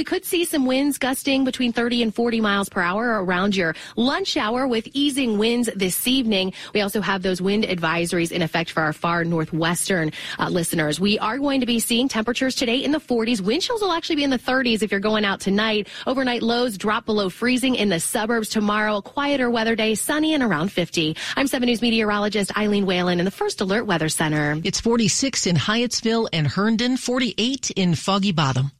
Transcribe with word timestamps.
We 0.00 0.04
could 0.04 0.24
see 0.24 0.46
some 0.46 0.64
winds 0.64 0.98
gusting 0.98 1.44
between 1.44 1.74
30 1.74 2.04
and 2.04 2.14
40 2.14 2.40
miles 2.40 2.68
per 2.68 2.80
hour 2.80 3.22
around 3.22 3.54
your 3.54 3.74
lunch 3.96 4.36
hour 4.36 4.66
with 4.66 4.88
easing 4.94 5.36
winds 5.36 5.68
this 5.76 6.06
evening. 6.06 6.54
We 6.72 6.80
also 6.80 7.02
have 7.02 7.22
those 7.22 7.42
wind 7.42 7.64
advisories 7.64 8.32
in 8.32 8.40
effect 8.40 8.70
for 8.70 8.82
our 8.82 8.94
far 8.94 9.24
northwestern 9.24 10.12
uh, 10.38 10.48
listeners. 10.48 11.00
We 11.00 11.18
are 11.18 11.38
going 11.38 11.60
to 11.60 11.66
be 11.66 11.80
seeing 11.80 12.08
temperatures 12.08 12.54
today 12.54 12.78
in 12.84 12.92
the 12.92 12.98
40s. 13.00 13.42
Wind 13.42 13.60
chills 13.60 13.82
will 13.82 13.92
actually 13.92 14.16
be 14.16 14.24
in 14.24 14.30
the 14.30 14.38
30s 14.38 14.82
if 14.82 14.90
you're 14.90 15.00
going 15.00 15.26
out 15.26 15.40
tonight. 15.40 15.88
Overnight 16.06 16.42
lows 16.42 16.78
drop 16.78 17.04
below 17.04 17.28
freezing 17.28 17.74
in 17.74 17.88
the 17.88 18.00
suburbs 18.00 18.48
tomorrow. 18.48 18.98
A 18.98 19.02
quieter 19.02 19.50
weather 19.50 19.74
day, 19.76 19.96
sunny 19.96 20.32
and 20.32 20.42
around 20.42 20.70
50. 20.72 21.14
I'm 21.36 21.46
7 21.46 21.66
News 21.66 21.82
meteorologist 21.82 22.56
Eileen 22.56 22.86
Whalen 22.86 23.18
in 23.18 23.24
the 23.24 23.30
First 23.30 23.60
Alert 23.60 23.84
Weather 23.84 24.08
Center. 24.08 24.56
It's 24.64 24.80
46 24.80 25.46
in 25.46 25.56
Hyattsville 25.56 26.28
and 26.32 26.46
Herndon, 26.46 26.96
48 26.96 27.72
in 27.72 27.96
Foggy 27.96 28.32
Bottom. 28.32 28.70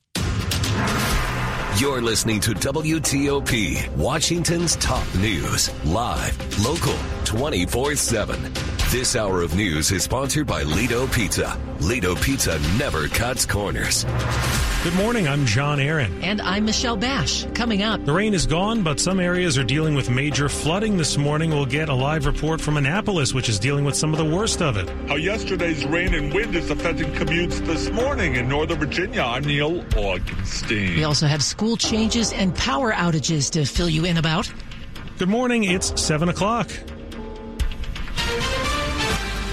Thank 0.80 1.15
you. 1.15 1.20
You're 1.80 2.02
listening 2.02 2.41
to 2.41 2.51
WTOP, 2.51 3.97
Washington's 3.97 4.77
top 4.77 5.02
news, 5.15 5.71
live, 5.87 6.62
local, 6.62 6.95
24 7.25 7.97
7. 7.97 8.52
This 8.91 9.16
hour 9.16 9.41
of 9.41 9.55
news 9.55 9.91
is 9.91 10.02
sponsored 10.02 10.47
by 10.47 10.62
Lido 10.65 11.07
Pizza. 11.07 11.59
Lido 11.80 12.15
Pizza 12.16 12.59
never 12.77 13.09
cuts 13.09 13.47
corners. 13.47 14.05
Good 14.83 14.95
morning. 14.95 15.29
I'm 15.29 15.47
John 15.47 15.79
Aaron. 15.79 16.23
And 16.23 16.41
I'm 16.41 16.65
Michelle 16.65 16.97
Basch. 16.97 17.45
Coming 17.55 17.83
up, 17.83 18.05
the 18.05 18.12
rain 18.12 18.35
is 18.35 18.47
gone, 18.47 18.83
but 18.83 18.99
some 18.99 19.21
areas 19.21 19.57
are 19.59 19.62
dealing 19.62 19.95
with 19.95 20.10
major 20.10 20.49
flooding 20.49 20.97
this 20.97 21.16
morning. 21.16 21.51
We'll 21.51 21.66
get 21.66 21.88
a 21.88 21.95
live 21.95 22.27
report 22.27 22.60
from 22.60 22.77
Annapolis, 22.77 23.33
which 23.33 23.49
is 23.49 23.59
dealing 23.59 23.85
with 23.85 23.95
some 23.95 24.12
of 24.12 24.19
the 24.19 24.24
worst 24.24 24.60
of 24.60 24.77
it. 24.77 24.88
How 25.07 25.16
yesterday's 25.16 25.85
rain 25.85 26.15
and 26.15 26.33
wind 26.33 26.57
is 26.57 26.71
affecting 26.71 27.12
commutes 27.12 27.65
this 27.66 27.90
morning 27.90 28.37
in 28.37 28.49
Northern 28.49 28.79
Virginia. 28.79 29.23
I'm 29.23 29.45
Neil 29.45 29.83
Augenstein. 29.83 30.96
We 30.96 31.05
also 31.05 31.27
have 31.27 31.43
school 31.43 31.70
changes 31.76 32.32
and 32.32 32.54
power 32.54 32.93
outages 32.93 33.51
to 33.52 33.65
fill 33.65 33.88
you 33.88 34.04
in 34.04 34.16
about. 34.16 34.52
Good 35.18 35.29
morning. 35.29 35.65
It's 35.65 36.01
7 36.01 36.29
o'clock. 36.29 36.68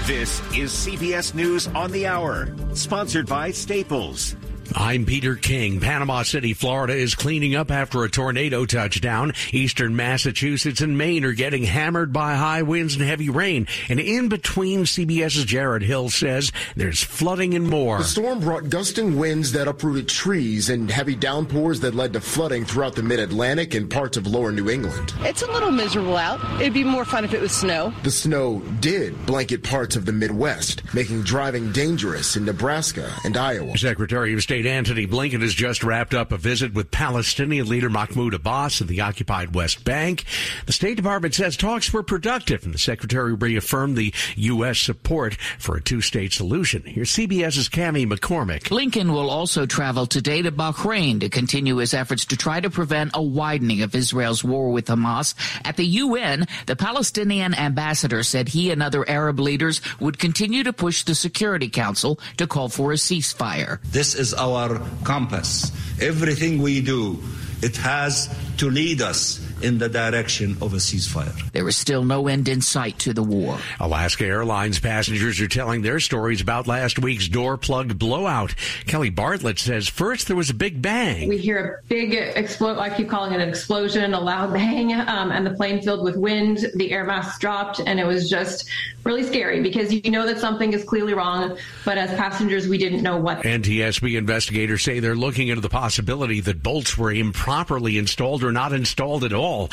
This 0.06 0.40
is 0.56 0.72
CBS 0.72 1.34
News 1.34 1.66
on 1.68 1.92
the 1.92 2.06
Hour, 2.06 2.54
sponsored 2.72 3.26
by 3.26 3.50
Staples. 3.50 4.36
I'm 4.74 5.06
Peter 5.06 5.34
King. 5.34 5.80
Panama 5.80 6.22
City, 6.22 6.52
Florida 6.52 6.94
is 6.94 7.14
cleaning 7.14 7.54
up 7.54 7.70
after 7.70 8.04
a 8.04 8.10
tornado 8.10 8.66
touchdown. 8.66 9.32
Eastern 9.50 9.96
Massachusetts 9.96 10.80
and 10.80 10.98
Maine 10.98 11.24
are 11.24 11.32
getting 11.32 11.64
hammered 11.64 12.12
by 12.12 12.34
high 12.34 12.62
winds 12.62 12.94
and 12.94 13.02
heavy 13.02 13.30
rain. 13.30 13.66
And 13.88 13.98
in 13.98 14.28
between, 14.28 14.84
CBS's 14.84 15.44
Jared 15.46 15.82
Hill 15.82 16.10
says 16.10 16.52
there's 16.76 17.02
flooding 17.02 17.54
and 17.54 17.68
more. 17.68 17.98
The 17.98 18.04
storm 18.04 18.40
brought 18.40 18.68
gusting 18.68 19.18
winds 19.18 19.52
that 19.52 19.68
uprooted 19.68 20.08
trees 20.08 20.68
and 20.68 20.90
heavy 20.90 21.14
downpours 21.14 21.80
that 21.80 21.94
led 21.94 22.12
to 22.12 22.20
flooding 22.20 22.64
throughout 22.64 22.94
the 22.94 23.02
mid-Atlantic 23.02 23.74
and 23.74 23.90
parts 23.90 24.16
of 24.16 24.26
lower 24.26 24.52
New 24.52 24.68
England. 24.68 25.14
It's 25.20 25.42
a 25.42 25.50
little 25.50 25.70
miserable 25.70 26.16
out. 26.16 26.60
It'd 26.60 26.74
be 26.74 26.84
more 26.84 27.04
fun 27.04 27.24
if 27.24 27.32
it 27.32 27.40
was 27.40 27.52
snow. 27.52 27.92
The 28.02 28.10
snow 28.10 28.60
did 28.80 29.24
blanket 29.26 29.62
parts 29.64 29.96
of 29.96 30.04
the 30.04 30.12
Midwest, 30.12 30.82
making 30.94 31.22
driving 31.22 31.72
dangerous 31.72 32.36
in 32.36 32.44
Nebraska 32.44 33.10
and 33.24 33.36
Iowa. 33.36 33.76
Secretary 33.78 34.34
of 34.34 34.42
State 34.42 34.57
State 34.58 34.66
Antony 34.66 35.06
Blinken 35.06 35.42
has 35.42 35.54
just 35.54 35.84
wrapped 35.84 36.14
up 36.14 36.32
a 36.32 36.36
visit 36.36 36.74
with 36.74 36.90
Palestinian 36.90 37.68
leader 37.68 37.88
Mahmoud 37.88 38.34
Abbas 38.34 38.80
in 38.80 38.88
the 38.88 39.02
occupied 39.02 39.54
West 39.54 39.84
Bank. 39.84 40.24
The 40.66 40.72
State 40.72 40.96
Department 40.96 41.32
says 41.32 41.56
talks 41.56 41.92
were 41.92 42.02
productive, 42.02 42.64
and 42.64 42.74
the 42.74 42.78
Secretary 42.78 43.34
reaffirmed 43.34 43.96
the 43.96 44.12
U.S. 44.34 44.80
support 44.80 45.36
for 45.60 45.76
a 45.76 45.80
two-state 45.80 46.32
solution. 46.32 46.82
Here's 46.82 47.12
CBS's 47.12 47.68
Cami 47.68 48.04
McCormick. 48.04 48.64
Blinken 48.64 49.12
will 49.12 49.30
also 49.30 49.64
travel 49.64 50.06
today 50.06 50.42
to 50.42 50.50
Bahrain 50.50 51.20
to 51.20 51.28
continue 51.28 51.76
his 51.76 51.94
efforts 51.94 52.24
to 52.24 52.36
try 52.36 52.58
to 52.58 52.68
prevent 52.68 53.12
a 53.14 53.22
widening 53.22 53.82
of 53.82 53.94
Israel's 53.94 54.42
war 54.42 54.70
with 54.70 54.86
Hamas. 54.86 55.36
At 55.64 55.76
the 55.76 55.86
UN, 55.86 56.48
the 56.66 56.74
Palestinian 56.74 57.54
ambassador 57.54 58.24
said 58.24 58.48
he 58.48 58.72
and 58.72 58.82
other 58.82 59.08
Arab 59.08 59.38
leaders 59.38 59.80
would 60.00 60.18
continue 60.18 60.64
to 60.64 60.72
push 60.72 61.04
the 61.04 61.14
Security 61.14 61.68
Council 61.68 62.18
to 62.38 62.48
call 62.48 62.68
for 62.68 62.90
a 62.90 62.96
ceasefire. 62.96 63.80
This 63.84 64.16
is 64.16 64.34
our 64.34 64.47
our 64.54 64.80
compass. 65.04 65.72
Everything 66.00 66.62
we 66.62 66.80
do, 66.80 67.18
it 67.62 67.76
has 67.78 68.34
to 68.58 68.70
lead 68.70 69.02
us 69.02 69.40
in 69.62 69.78
the 69.78 69.88
direction 69.88 70.56
of 70.60 70.74
a 70.74 70.76
ceasefire. 70.76 71.50
There 71.52 71.68
is 71.68 71.76
still 71.76 72.04
no 72.04 72.28
end 72.28 72.48
in 72.48 72.60
sight 72.60 72.98
to 73.00 73.12
the 73.12 73.22
war. 73.22 73.58
Alaska 73.80 74.24
Airlines 74.24 74.78
passengers 74.78 75.40
are 75.40 75.48
telling 75.48 75.82
their 75.82 76.00
stories 76.00 76.40
about 76.40 76.66
last 76.66 76.98
week's 76.98 77.28
door 77.28 77.56
plugged 77.56 77.98
blowout. 77.98 78.54
Kelly 78.86 79.10
Bartlett 79.10 79.58
says 79.58 79.88
first 79.88 80.26
there 80.26 80.36
was 80.36 80.50
a 80.50 80.54
big 80.54 80.80
bang. 80.80 81.28
We 81.28 81.38
hear 81.38 81.82
a 81.82 81.88
big 81.88 82.14
explosion. 82.14 82.80
I 82.80 82.94
keep 82.94 83.08
calling 83.08 83.32
it 83.32 83.40
an 83.40 83.48
explosion, 83.48 84.14
a 84.14 84.20
loud 84.20 84.52
bang, 84.52 84.92
um, 84.94 85.32
and 85.32 85.46
the 85.46 85.52
plane 85.52 85.82
filled 85.82 86.04
with 86.04 86.16
wind. 86.16 86.66
The 86.74 86.92
air 86.92 87.04
mask 87.04 87.40
dropped, 87.40 87.80
and 87.80 87.98
it 87.98 88.06
was 88.06 88.30
just 88.30 88.68
really 89.04 89.24
scary 89.24 89.62
because 89.62 89.92
you 89.92 90.10
know 90.10 90.26
that 90.26 90.38
something 90.38 90.72
is 90.72 90.84
clearly 90.84 91.14
wrong, 91.14 91.56
but 91.84 91.98
as 91.98 92.10
passengers, 92.16 92.68
we 92.68 92.78
didn't 92.78 93.02
know 93.02 93.16
what. 93.16 93.42
NTSB 93.42 94.16
investigators 94.16 94.82
say 94.82 95.00
they're 95.00 95.14
looking 95.14 95.48
into 95.48 95.60
the 95.60 95.68
possibility 95.68 96.40
that 96.40 96.62
bolts 96.62 96.96
were 96.96 97.12
improperly 97.12 97.98
installed 97.98 98.44
or 98.44 98.52
not 98.52 98.72
installed 98.72 99.24
at 99.24 99.32
all 99.32 99.47
all. 99.48 99.68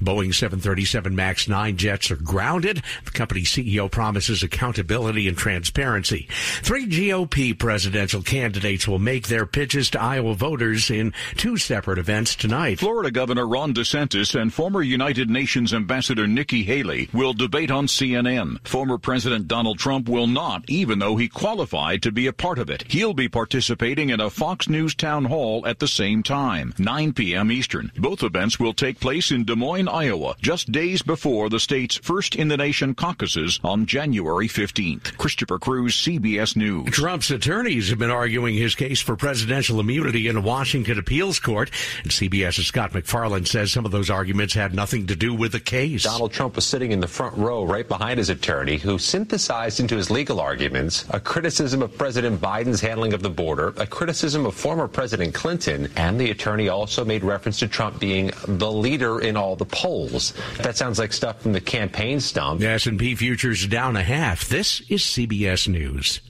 Boeing 0.00 0.34
737 0.34 1.14
MAX 1.14 1.48
9 1.48 1.76
jets 1.76 2.10
are 2.10 2.16
grounded. 2.16 2.82
The 3.04 3.10
company 3.12 3.42
CEO 3.42 3.90
promises 3.90 4.42
accountability 4.42 5.28
and 5.28 5.36
transparency. 5.36 6.28
Three 6.62 6.86
GOP 6.86 7.56
presidential 7.56 8.22
candidates 8.22 8.88
will 8.88 8.98
make 8.98 9.28
their 9.28 9.46
pitches 9.46 9.90
to 9.90 10.00
Iowa 10.00 10.34
voters 10.34 10.90
in 10.90 11.12
two 11.36 11.56
separate 11.56 11.98
events 11.98 12.34
tonight. 12.34 12.80
Florida 12.80 13.10
Governor 13.10 13.46
Ron 13.46 13.72
DeSantis 13.72 14.38
and 14.40 14.52
former 14.52 14.82
United 14.82 15.30
Nations 15.30 15.72
Ambassador 15.72 16.26
Nikki 16.26 16.64
Haley 16.64 17.08
will 17.12 17.32
debate 17.32 17.70
on 17.70 17.86
CNN. 17.86 18.66
Former 18.66 18.98
President 18.98 19.46
Donald 19.46 19.78
Trump 19.78 20.08
will 20.08 20.26
not, 20.26 20.64
even 20.68 20.98
though 20.98 21.16
he 21.16 21.28
qualified 21.28 22.02
to 22.02 22.10
be 22.10 22.26
a 22.26 22.32
part 22.32 22.58
of 22.58 22.68
it. 22.68 22.84
He'll 22.88 23.14
be 23.14 23.28
participating 23.28 24.10
in 24.10 24.20
a 24.20 24.30
Fox 24.30 24.68
News 24.68 24.94
town 24.94 25.26
hall 25.26 25.64
at 25.66 25.78
the 25.78 25.88
same 25.88 26.22
time, 26.22 26.74
9 26.78 27.12
p.m. 27.12 27.52
Eastern. 27.52 27.92
Both 27.96 28.22
events 28.22 28.58
will 28.58 28.72
take 28.72 28.98
place 28.98 29.19
place 29.20 29.32
in 29.32 29.44
Des 29.44 29.54
Moines, 29.54 29.86
Iowa, 29.86 30.34
just 30.40 30.72
days 30.72 31.02
before 31.02 31.50
the 31.50 31.60
state's 31.60 31.96
first 31.98 32.34
in 32.34 32.48
the 32.48 32.56
nation 32.56 32.94
caucuses 32.94 33.60
on 33.62 33.84
January 33.84 34.48
15th. 34.48 35.14
Christopher 35.18 35.58
Cruz, 35.58 35.94
CBS 35.94 36.56
News. 36.56 36.88
Trump's 36.90 37.30
attorneys 37.30 37.90
have 37.90 37.98
been 37.98 38.10
arguing 38.10 38.54
his 38.54 38.74
case 38.74 38.98
for 38.98 39.16
presidential 39.16 39.78
immunity 39.78 40.26
in 40.26 40.38
a 40.38 40.40
Washington 40.40 40.98
appeals 40.98 41.38
court. 41.38 41.70
And 42.02 42.10
CBS's 42.10 42.68
Scott 42.68 42.94
MacFarlane 42.94 43.44
says 43.44 43.70
some 43.70 43.84
of 43.84 43.90
those 43.90 44.08
arguments 44.08 44.54
had 44.54 44.74
nothing 44.74 45.06
to 45.08 45.16
do 45.16 45.34
with 45.34 45.52
the 45.52 45.60
case. 45.60 46.04
Donald 46.04 46.32
Trump 46.32 46.56
was 46.56 46.64
sitting 46.64 46.92
in 46.92 47.00
the 47.00 47.08
front 47.08 47.36
row 47.36 47.64
right 47.64 47.86
behind 47.86 48.16
his 48.16 48.30
attorney, 48.30 48.78
who 48.78 48.98
synthesized 48.98 49.80
into 49.80 49.96
his 49.96 50.10
legal 50.10 50.40
arguments 50.40 51.04
a 51.10 51.20
criticism 51.20 51.82
of 51.82 51.96
President 51.98 52.40
Biden's 52.40 52.80
handling 52.80 53.12
of 53.12 53.20
the 53.20 53.28
border, 53.28 53.74
a 53.76 53.86
criticism 53.86 54.46
of 54.46 54.54
former 54.54 54.88
President 54.88 55.34
Clinton, 55.34 55.90
and 55.96 56.18
the 56.18 56.30
attorney 56.30 56.70
also 56.70 57.04
made 57.04 57.22
reference 57.22 57.58
to 57.58 57.68
Trump 57.68 58.00
being 58.00 58.30
the 58.46 58.72
leader 58.72 59.09
leader 59.10 59.28
in 59.28 59.36
all 59.36 59.56
the 59.56 59.64
polls. 59.64 60.32
That 60.58 60.76
sounds 60.76 60.98
like 60.98 61.12
stuff 61.12 61.40
from 61.40 61.52
the 61.52 61.60
campaign 61.60 62.20
stump. 62.20 62.60
The 62.60 62.68
S&P 62.68 63.14
futures 63.14 63.66
down 63.66 63.96
a 63.96 64.02
half. 64.02 64.48
This 64.48 64.80
is 64.88 65.02
CBS 65.02 65.68
News. 65.68 66.20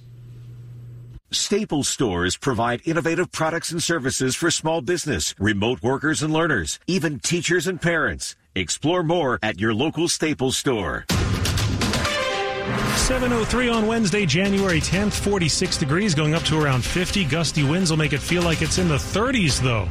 Staples 1.32 1.88
stores 1.88 2.36
provide 2.36 2.82
innovative 2.84 3.30
products 3.30 3.70
and 3.70 3.80
services 3.80 4.34
for 4.34 4.50
small 4.50 4.80
business, 4.80 5.32
remote 5.38 5.80
workers 5.80 6.22
and 6.22 6.32
learners, 6.32 6.80
even 6.88 7.20
teachers 7.20 7.68
and 7.68 7.80
parents. 7.80 8.34
Explore 8.56 9.04
more 9.04 9.38
at 9.40 9.60
your 9.60 9.72
local 9.72 10.08
Staples 10.08 10.56
store. 10.56 11.04
703 12.96 13.68
on 13.68 13.86
Wednesday, 13.86 14.26
January 14.26 14.80
10th, 14.80 15.12
46 15.12 15.76
degrees, 15.78 16.14
going 16.16 16.34
up 16.34 16.42
to 16.42 16.60
around 16.60 16.84
50. 16.84 17.24
Gusty 17.26 17.62
winds 17.62 17.90
will 17.90 17.96
make 17.96 18.12
it 18.12 18.20
feel 18.20 18.42
like 18.42 18.60
it's 18.60 18.78
in 18.78 18.88
the 18.88 18.96
30s, 18.96 19.60
though. 19.60 19.88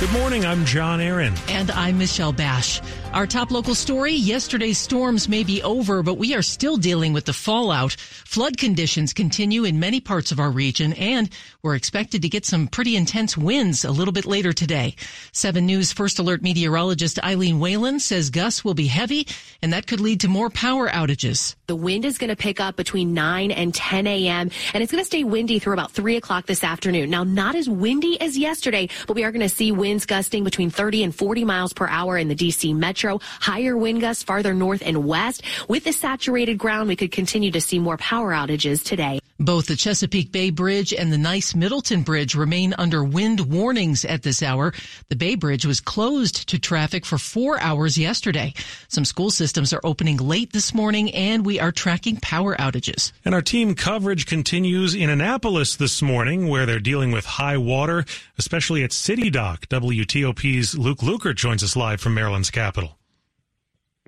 Good 0.00 0.12
morning. 0.12 0.44
I'm 0.44 0.64
John 0.64 1.00
Aaron. 1.00 1.32
And 1.48 1.70
I'm 1.70 1.98
Michelle 1.98 2.32
Basch. 2.32 2.80
Our 3.12 3.28
top 3.28 3.52
local 3.52 3.76
story 3.76 4.12
yesterday's 4.12 4.76
storms 4.76 5.28
may 5.28 5.44
be 5.44 5.62
over, 5.62 6.02
but 6.02 6.18
we 6.18 6.34
are 6.34 6.42
still 6.42 6.76
dealing 6.76 7.12
with 7.12 7.26
the 7.26 7.32
fallout. 7.32 7.92
Flood 7.92 8.58
conditions 8.58 9.12
continue 9.12 9.62
in 9.62 9.78
many 9.78 10.00
parts 10.00 10.32
of 10.32 10.40
our 10.40 10.50
region, 10.50 10.94
and 10.94 11.30
we're 11.62 11.76
expected 11.76 12.22
to 12.22 12.28
get 12.28 12.44
some 12.44 12.66
pretty 12.66 12.96
intense 12.96 13.38
winds 13.38 13.84
a 13.84 13.92
little 13.92 14.10
bit 14.10 14.26
later 14.26 14.52
today. 14.52 14.96
7 15.30 15.64
News 15.64 15.92
First 15.92 16.18
Alert 16.18 16.42
meteorologist 16.42 17.22
Eileen 17.22 17.60
Whalen 17.60 18.00
says 18.00 18.30
gusts 18.30 18.64
will 18.64 18.74
be 18.74 18.88
heavy, 18.88 19.28
and 19.62 19.72
that 19.72 19.86
could 19.86 20.00
lead 20.00 20.18
to 20.20 20.28
more 20.28 20.50
power 20.50 20.88
outages. 20.88 21.54
The 21.66 21.76
wind 21.76 22.04
is 22.04 22.18
going 22.18 22.28
to 22.28 22.36
pick 22.36 22.60
up 22.60 22.76
between 22.76 23.14
9 23.14 23.50
and 23.50 23.74
10 23.74 24.06
a.m. 24.06 24.50
and 24.74 24.82
it's 24.82 24.92
going 24.92 25.02
to 25.02 25.06
stay 25.06 25.24
windy 25.24 25.58
through 25.58 25.72
about 25.72 25.92
3 25.92 26.16
o'clock 26.16 26.44
this 26.44 26.62
afternoon. 26.62 27.08
Now, 27.08 27.24
not 27.24 27.54
as 27.54 27.70
windy 27.70 28.20
as 28.20 28.36
yesterday, 28.36 28.90
but 29.06 29.16
we 29.16 29.24
are 29.24 29.32
going 29.32 29.40
to 29.40 29.48
see 29.48 29.72
winds 29.72 30.04
gusting 30.04 30.44
between 30.44 30.68
30 30.68 31.04
and 31.04 31.14
40 31.14 31.44
miles 31.44 31.72
per 31.72 31.88
hour 31.88 32.18
in 32.18 32.28
the 32.28 32.36
DC 32.36 32.76
metro, 32.76 33.18
higher 33.40 33.78
wind 33.78 34.02
gusts 34.02 34.22
farther 34.22 34.52
north 34.52 34.82
and 34.84 35.06
west. 35.06 35.42
With 35.66 35.84
the 35.84 35.92
saturated 35.92 36.58
ground, 36.58 36.88
we 36.88 36.96
could 36.96 37.12
continue 37.12 37.50
to 37.52 37.60
see 37.62 37.78
more 37.78 37.96
power 37.96 38.32
outages 38.32 38.84
today. 38.84 39.20
Both 39.44 39.66
the 39.66 39.76
Chesapeake 39.76 40.32
Bay 40.32 40.48
Bridge 40.48 40.94
and 40.94 41.12
the 41.12 41.18
Nice 41.18 41.54
Middleton 41.54 42.00
Bridge 42.00 42.34
remain 42.34 42.74
under 42.78 43.04
wind 43.04 43.40
warnings 43.40 44.06
at 44.06 44.22
this 44.22 44.42
hour. 44.42 44.72
The 45.10 45.16
Bay 45.16 45.34
Bridge 45.34 45.66
was 45.66 45.80
closed 45.80 46.48
to 46.48 46.58
traffic 46.58 47.04
for 47.04 47.18
four 47.18 47.60
hours 47.60 47.98
yesterday. 47.98 48.54
Some 48.88 49.04
school 49.04 49.30
systems 49.30 49.74
are 49.74 49.82
opening 49.84 50.16
late 50.16 50.54
this 50.54 50.72
morning 50.72 51.12
and 51.12 51.44
we 51.44 51.60
are 51.60 51.72
tracking 51.72 52.16
power 52.16 52.56
outages. 52.56 53.12
And 53.22 53.34
our 53.34 53.42
team 53.42 53.74
coverage 53.74 54.24
continues 54.24 54.94
in 54.94 55.10
Annapolis 55.10 55.76
this 55.76 56.00
morning 56.00 56.48
where 56.48 56.64
they're 56.64 56.80
dealing 56.80 57.12
with 57.12 57.26
high 57.26 57.58
water, 57.58 58.06
especially 58.38 58.82
at 58.82 58.94
City 58.94 59.28
Dock. 59.28 59.66
WTOP's 59.66 60.78
Luke 60.78 61.00
Lukert 61.00 61.36
joins 61.36 61.62
us 61.62 61.76
live 61.76 62.00
from 62.00 62.14
Maryland's 62.14 62.50
capital. 62.50 62.96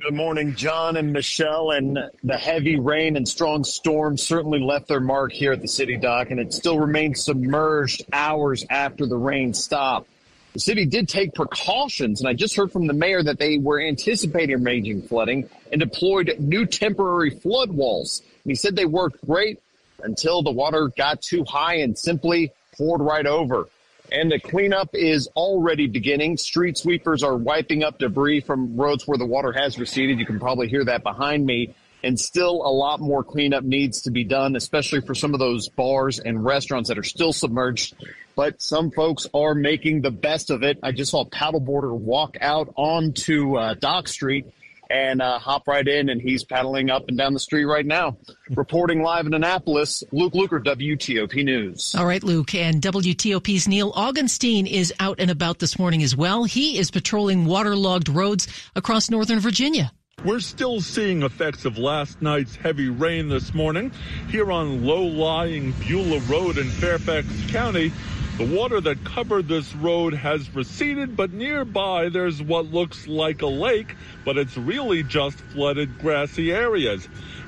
Good 0.03 0.13
morning, 0.13 0.57
John 0.57 0.99
and 0.99 1.15
Michelle. 1.15 1.71
And 1.71 1.99
the 2.23 2.37
heavy 2.37 2.79
rain 2.79 3.17
and 3.17 3.27
strong 3.27 3.65
storm 3.65 4.19
certainly 4.19 4.61
left 4.61 4.89
their 4.89 5.01
mark 5.01 5.33
here 5.33 5.53
at 5.53 5.63
the 5.63 5.69
city 5.69 5.97
dock, 5.97 6.31
and 6.31 6.39
it 6.39 6.53
still 6.53 6.79
remains 6.79 7.25
submerged 7.25 8.05
hours 8.13 8.67
after 8.69 9.07
the 9.07 9.17
rain 9.17 9.55
stopped. 9.55 10.11
The 10.53 10.61
city 10.61 10.85
did 10.85 11.09
take 11.09 11.33
precautions, 11.33 12.21
and 12.21 12.29
I 12.29 12.35
just 12.35 12.57
heard 12.57 12.73
from 12.73 12.87
the 12.87 12.93
mayor 12.93 13.23
that 13.23 13.39
they 13.39 13.57
were 13.57 13.81
anticipating 13.81 14.63
raging 14.63 15.01
flooding 15.01 15.49
and 15.73 15.81
deployed 15.81 16.37
new 16.41 16.67
temporary 16.67 17.31
flood 17.31 17.71
walls. 17.73 18.21
And 18.45 18.51
he 18.51 18.55
said 18.55 18.77
they 18.77 18.85
worked 18.85 19.27
great 19.27 19.63
until 20.03 20.43
the 20.43 20.53
water 20.53 20.93
got 20.95 21.23
too 21.23 21.43
high 21.49 21.77
and 21.77 21.99
simply 21.99 22.53
poured 22.77 23.01
right 23.01 23.27
over. 23.27 23.67
And 24.13 24.31
the 24.31 24.39
cleanup 24.39 24.91
is 24.95 25.29
already 25.37 25.87
beginning. 25.87 26.37
Street 26.37 26.79
sweepers 26.79 27.23
are 27.23 27.37
wiping 27.37 27.83
up 27.83 27.99
debris 27.99 28.41
from 28.41 28.77
roads 28.77 29.07
where 29.07 29.19
the 29.19 29.27
water 29.27 29.53
has 29.53 29.79
receded. 29.79 30.19
You 30.19 30.27
can 30.27 30.39
probably 30.39 30.69
hear 30.69 30.85
that 30.85 31.03
behind 31.03 31.45
me. 31.45 31.75
And 32.05 32.19
still 32.21 32.63
a 32.65 32.71
lot 32.71 33.01
more 33.01 33.25
cleanup 33.25 33.65
needs 33.65 34.03
to 34.03 34.11
be 34.11 34.23
done, 34.23 34.55
especially 34.55 35.01
for 35.01 35.15
some 35.15 35.35
of 35.35 35.41
those 35.41 35.69
bars 35.69 36.21
and 36.21 36.45
restaurants 36.45 36.89
that 36.89 36.99
are 36.99 37.03
still 37.03 37.33
submerged. 37.33 37.95
But 38.37 38.63
some 38.63 38.91
folks 38.91 39.27
are 39.35 39.55
making 39.55 40.03
the 40.03 40.11
best 40.11 40.51
of 40.51 40.63
it. 40.63 40.79
I 40.83 40.93
just 40.93 41.11
saw 41.11 41.23
a 41.23 41.31
paddleboarder 41.31 41.93
walk 41.93 42.37
out 42.41 42.73
onto 42.77 43.57
uh, 43.57 43.75
Dock 43.75 44.09
Street 44.09 44.47
and 44.91 45.21
uh, 45.21 45.39
hop 45.39 45.67
right 45.69 45.87
in, 45.87 46.09
and 46.09 46.21
he's 46.21 46.45
paddling 46.45 46.91
up 46.91 47.09
and 47.09 47.17
down 47.17 47.33
the 47.33 47.41
street 47.41 47.65
right 47.65 47.87
now. 47.87 48.17
Reporting 48.51 49.03
live 49.03 49.27
in 49.27 49.35
Annapolis, 49.35 50.03
Luke 50.13 50.35
Lukert, 50.35 50.65
WTOP 50.65 51.45
News. 51.45 51.95
All 51.97 52.07
right, 52.07 52.23
Luke, 52.23 52.55
and 52.55 52.81
WTOP's 52.81 53.69
Neil 53.69 53.93
Augenstein 53.93 54.67
is 54.67 54.93
out 55.01 55.21
and 55.21 55.31
about 55.31 55.59
this 55.59 55.79
morning 55.79 56.03
as 56.03 56.17
well. 56.17 56.45
He 56.45 56.79
is 56.79 56.91
patrolling 56.91 57.47
waterlogged 57.47 58.09
roads 58.09 58.49
across 58.75 59.11
northern 59.11 59.41
Virginia. 59.41 59.93
We're 60.25 60.41
still 60.41 60.81
seeing 60.81 61.23
effects 61.23 61.67
of 61.67 61.77
last 61.77 62.23
night's 62.23 62.57
heavy 62.57 62.89
rain 62.89 63.29
this 63.29 63.53
morning 63.53 63.93
here 64.29 64.51
on 64.51 64.85
low-lying 64.85 65.73
Beulah 65.87 66.21
Road 66.21 66.57
in 66.59 66.69
Fairfax 66.69 67.27
County. 67.51 67.93
The 68.39 68.45
water 68.45 68.83
that 68.83 69.03
covered 69.03 69.49
this 69.49 69.75
road 69.77 70.13
has 70.13 70.55
receded, 70.55 71.17
but 71.17 71.33
nearby 71.33 72.11
there's 72.11 72.43
what 72.43 72.67
looks 72.67 73.07
like 73.07 73.41
a 73.41 73.47
lake, 73.47 73.97
but 74.27 74.37
it's 74.37 74.59
really 74.59 75.03
just 75.03 75.39
flooded 75.39 75.99
grassy 75.99 76.53
areas. 76.53 77.07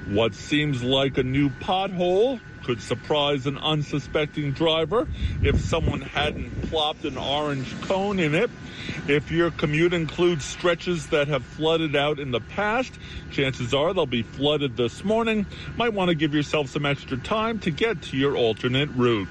What 0.08 0.34
seems 0.34 0.82
like 0.82 1.18
a 1.18 1.22
new 1.22 1.50
pothole 1.50 2.40
could 2.64 2.80
surprise 2.80 3.46
an 3.46 3.58
unsuspecting 3.58 4.52
driver 4.52 5.06
if 5.42 5.60
someone 5.60 6.00
hadn't 6.00 6.70
plopped 6.70 7.04
an 7.04 7.18
orange 7.18 7.78
cone 7.82 8.18
in 8.18 8.34
it. 8.34 8.50
If 9.06 9.30
your 9.30 9.50
commute 9.50 9.92
includes 9.92 10.46
stretches 10.46 11.08
that 11.08 11.28
have 11.28 11.44
flooded 11.44 11.96
out 11.96 12.18
in 12.18 12.30
the 12.30 12.40
past, 12.40 12.94
chances 13.30 13.74
are 13.74 13.92
they'll 13.92 14.06
be 14.06 14.22
flooded 14.22 14.78
this 14.78 15.04
morning. 15.04 15.44
Might 15.76 15.92
want 15.92 16.08
to 16.08 16.14
give 16.14 16.32
yourself 16.32 16.70
some 16.70 16.86
extra 16.86 17.18
time 17.18 17.58
to 17.58 17.70
get 17.70 18.00
to 18.04 18.16
your 18.16 18.36
alternate 18.36 18.88
route. 18.96 19.28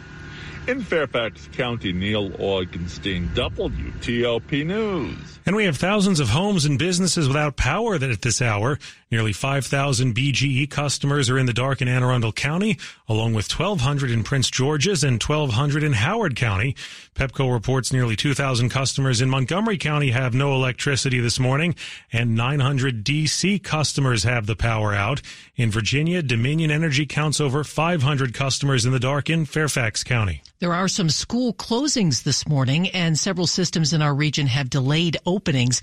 In 0.68 0.82
Fairfax 0.82 1.48
County, 1.54 1.94
Neil 1.94 2.30
Augenstein, 2.32 3.30
WTOP 3.30 4.66
News. 4.66 5.40
And 5.46 5.56
we 5.56 5.64
have 5.64 5.78
thousands 5.78 6.20
of 6.20 6.28
homes 6.28 6.66
and 6.66 6.78
businesses 6.78 7.30
without 7.30 7.56
power 7.56 7.96
at 7.96 8.22
this 8.22 8.42
hour. 8.42 8.78
Nearly 9.10 9.32
5,000 9.32 10.14
BGE 10.14 10.70
customers 10.70 11.30
are 11.30 11.38
in 11.38 11.46
the 11.46 11.54
dark 11.54 11.82
in 11.82 11.88
Anne 11.88 12.04
Arundel 12.04 12.34
County, 12.34 12.78
along 13.08 13.34
with 13.34 13.50
1,200 13.50 14.12
in 14.12 14.22
Prince 14.22 14.52
George's 14.52 15.02
and 15.02 15.24
1,200 15.24 15.82
in 15.82 15.94
Howard 15.94 16.36
County. 16.36 16.76
Pepco 17.16 17.54
reports 17.54 17.94
nearly 17.94 18.18
2,000 18.18 18.68
customers 18.68 19.22
in 19.22 19.30
Montgomery 19.30 19.78
County 19.78 20.12
have 20.12 20.34
no 20.34 20.54
electricity 20.56 21.22
this 21.22 21.40
morning, 21.40 21.74
and 22.12 22.36
900 22.36 23.06
DC 23.06 23.64
customers 23.64 24.24
have 24.24 24.46
the 24.46 24.58
power 24.58 24.94
out. 24.94 25.22
In 25.56 25.72
Virginia, 25.72 26.22
Dominion 26.22 26.70
Energy 26.70 27.06
counts 27.06 27.40
over 27.40 27.64
500 27.64 28.34
customers 28.34 28.86
in 28.86 28.92
the 28.92 29.00
dark 29.00 29.30
in 29.30 29.46
Fairfax 29.46 30.04
County. 30.04 30.42
There 30.60 30.74
are 30.74 30.90
some 30.90 31.10
school 31.10 31.54
closings 31.54 32.24
this 32.24 32.46
morning, 32.46 32.90
and 32.90 33.18
several 33.18 33.48
systems 33.48 33.94
in 33.94 34.02
our 34.02 34.14
region 34.14 34.48
have 34.48 34.70
delayed 34.70 35.16
openings 35.26 35.82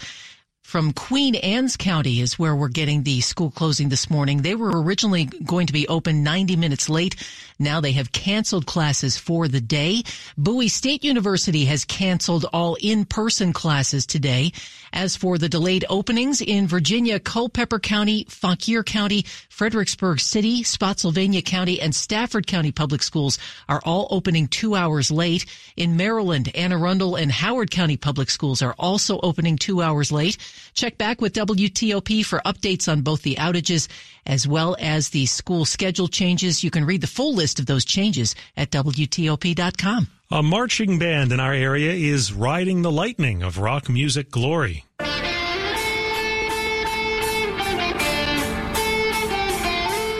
from 0.65 0.93
Queen 0.93 1.37
Anne's 1.37 1.77
County 1.77 2.21
is 2.21 2.39
where 2.39 2.57
we're 2.57 2.69
getting 2.69 3.03
the 3.03 3.21
school 3.21 3.51
closing 3.51 3.91
this 3.91 4.11
morning. 4.11 4.43
They 4.43 4.57
were 4.57 4.83
originally 4.83 5.27
going 5.27 5.69
to 5.69 5.73
be 5.73 5.87
open 5.87 6.25
90 6.25 6.57
minutes 6.57 6.89
late. 6.89 7.15
Now 7.61 7.81
they 7.81 7.93
have 7.93 8.11
canceled 8.11 8.67
classes 8.67 9.17
for 9.17 9.47
the 9.47 9.61
day. 9.61 10.03
Bowie 10.37 10.67
State 10.67 11.05
University 11.05 11.67
has 11.67 11.85
canceled 11.85 12.47
all 12.53 12.77
in-person 12.81 13.53
classes 13.53 14.05
today. 14.07 14.53
As 14.93 15.17
for 15.17 15.39
the 15.39 15.49
delayed 15.49 15.85
openings 15.89 16.41
in 16.41 16.67
Virginia, 16.67 17.21
Culpeper 17.21 17.79
County, 17.79 18.27
Fauquier 18.29 18.83
County, 18.83 19.25
Fredericksburg 19.51 20.19
City, 20.19 20.63
Spotsylvania 20.63 21.43
County, 21.43 21.81
and 21.81 21.95
Stafford 21.95 22.47
County 22.47 22.73
Public 22.73 23.03
Schools 23.03 23.39
are 23.69 23.83
all 23.85 24.09
opening 24.11 24.49
two 24.49 24.75
hours 24.75 25.11
late. 25.11 25.47
In 25.77 25.97
Maryland, 25.97 26.51
Anne 26.55 26.73
Arundel 26.73 27.17
and 27.17 27.31
Howard 27.31 27.71
County 27.71 27.97
Public 27.97 28.31
Schools 28.31 28.63
are 28.63 28.75
also 28.79 29.21
opening 29.21 29.57
two 29.57 29.83
hours 29.83 30.11
late. 30.11 30.39
Check 30.75 30.99
back 30.99 31.21
with 31.21 31.33
WTOP 31.35 32.25
for 32.25 32.41
updates 32.45 32.91
on 32.91 33.03
both 33.03 33.23
the 33.23 33.37
outages 33.37 33.89
as 34.27 34.49
well 34.49 34.77
as 34.81 35.11
the 35.11 35.27
school 35.27 35.65
schedule 35.65 36.09
changes. 36.09 36.65
You 36.65 36.71
can 36.71 36.85
read 36.85 37.01
the 37.01 37.06
full 37.06 37.35
list 37.35 37.59
of 37.59 37.67
those 37.67 37.85
changes 37.85 38.35
at 38.56 38.71
WTOP.com. 38.71 40.09
A 40.31 40.43
marching 40.43 40.99
band 40.99 41.33
in 41.33 41.39
our 41.39 41.53
area 41.53 41.93
is 41.93 42.33
riding 42.33 42.83
the 42.83 42.91
lightning 42.91 43.43
of 43.43 43.58
rock 43.58 43.89
music 43.89 44.31
glory. 44.31 44.84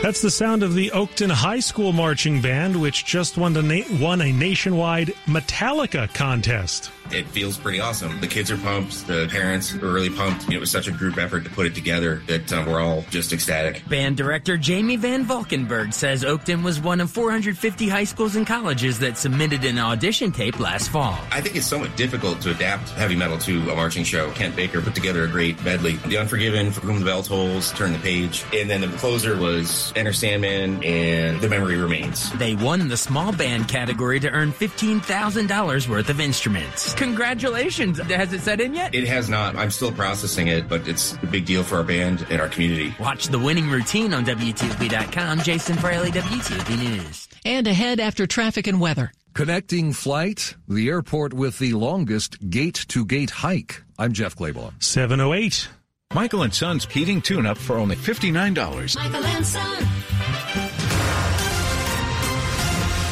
That's 0.05 0.21
the 0.21 0.29
sound 0.29 0.61
of 0.61 0.75
the 0.75 0.91
Oakton 0.93 1.31
High 1.31 1.61
School 1.61 1.91
Marching 1.91 2.39
Band, 2.39 2.79
which 2.79 3.05
just 3.05 3.39
won, 3.39 3.53
na- 3.53 3.81
won 3.99 4.21
a 4.21 4.31
nationwide 4.31 5.07
Metallica 5.25 6.13
contest. 6.13 6.91
It 7.11 7.27
feels 7.27 7.57
pretty 7.57 7.79
awesome. 7.79 8.19
The 8.19 8.27
kids 8.27 8.49
are 8.49 8.57
pumped. 8.57 9.05
The 9.07 9.27
parents 9.29 9.73
are 9.75 9.77
really 9.77 10.09
pumped. 10.09 10.43
You 10.45 10.51
know, 10.51 10.57
it 10.57 10.59
was 10.59 10.71
such 10.71 10.87
a 10.87 10.91
group 10.91 11.17
effort 11.17 11.43
to 11.43 11.49
put 11.51 11.67
it 11.67 11.75
together 11.75 12.23
that 12.27 12.51
uh, 12.51 12.63
we're 12.67 12.81
all 12.81 13.05
just 13.09 13.31
ecstatic. 13.31 13.87
Band 13.87 14.17
director 14.17 14.57
Jamie 14.57 14.95
Van 14.95 15.23
Valkenburg 15.23 15.93
says 15.93 16.23
Oakton 16.23 16.63
was 16.63 16.79
one 16.79 16.99
of 17.01 17.11
450 17.11 17.89
high 17.89 18.03
schools 18.03 18.35
and 18.35 18.45
colleges 18.45 18.99
that 18.99 19.17
submitted 19.17 19.63
an 19.65 19.77
audition 19.77 20.31
tape 20.31 20.59
last 20.59 20.89
fall. 20.89 21.17
I 21.31 21.41
think 21.41 21.55
it's 21.55 21.67
somewhat 21.67 21.95
difficult 21.95 22.41
to 22.41 22.51
adapt 22.51 22.89
heavy 22.91 23.15
metal 23.15 23.37
to 23.39 23.71
a 23.71 23.75
marching 23.75 24.03
show. 24.03 24.31
Kent 24.31 24.55
Baker 24.55 24.81
put 24.81 24.95
together 24.95 25.23
a 25.25 25.27
great 25.27 25.63
medley. 25.63 25.97
The 26.07 26.17
Unforgiven, 26.17 26.71
For 26.71 26.81
Whom 26.81 26.99
the 26.99 27.05
Bell 27.05 27.21
Tolls, 27.21 27.71
Turn 27.73 27.93
the 27.93 27.99
Page. 27.99 28.43
And 28.53 28.69
then 28.69 28.81
the 28.81 28.87
closer 28.97 29.37
was 29.37 29.93
Enter 29.95 30.13
Sandman 30.13 30.83
and 30.83 31.39
The 31.41 31.47
Memory 31.47 31.77
Remains. 31.77 32.31
They 32.33 32.55
won 32.55 32.87
the 32.87 32.97
small 32.97 33.31
band 33.31 33.67
category 33.67 34.19
to 34.19 34.29
earn 34.29 34.51
$15,000 34.51 35.87
worth 35.87 36.09
of 36.09 36.19
instruments. 36.19 36.93
Congratulations. 36.95 37.99
Has 37.99 38.33
it 38.33 38.41
set 38.41 38.59
in 38.59 38.73
yet? 38.73 38.93
It 38.93 39.07
has 39.07 39.29
not. 39.29 39.55
I'm 39.55 39.71
still 39.71 39.91
processing 39.91 40.47
it, 40.47 40.67
but 40.67 40.87
it's 40.87 41.13
a 41.23 41.27
big 41.27 41.45
deal 41.45 41.63
for 41.63 41.77
our 41.77 41.83
band 41.83 42.25
and 42.29 42.41
our 42.41 42.49
community. 42.49 42.93
Watch 42.99 43.27
the 43.27 43.39
winning 43.39 43.69
routine 43.69 44.13
on 44.13 44.25
WTOP.com. 44.25 45.39
Jason 45.39 45.77
Fraley, 45.77 46.11
WTOP 46.11 46.77
News. 46.77 47.27
And 47.45 47.67
ahead 47.67 47.99
after 47.99 48.27
traffic 48.27 48.67
and 48.67 48.81
weather. 48.81 49.11
Connecting 49.33 49.91
flight, 49.91 50.55
the 50.67 50.87
airport 50.87 51.33
with 51.33 51.59
the 51.59 51.73
longest 51.73 52.49
gate 52.49 52.85
to 52.87 53.05
gate 53.05 53.31
hike. 53.31 53.83
I'm 53.99 54.13
Jeff 54.13 54.35
Clabaugh. 54.35 54.71
708. 54.81 55.67
Michael 56.15 56.43
and 56.43 56.53
Son's 56.53 56.85
heating 56.85 57.21
tune 57.21 57.45
up 57.45 57.57
for 57.57 57.75
only 57.75 57.97
$59. 57.97 58.95
Michael 58.95 59.25
and 59.25 59.45
Son. 59.45 59.83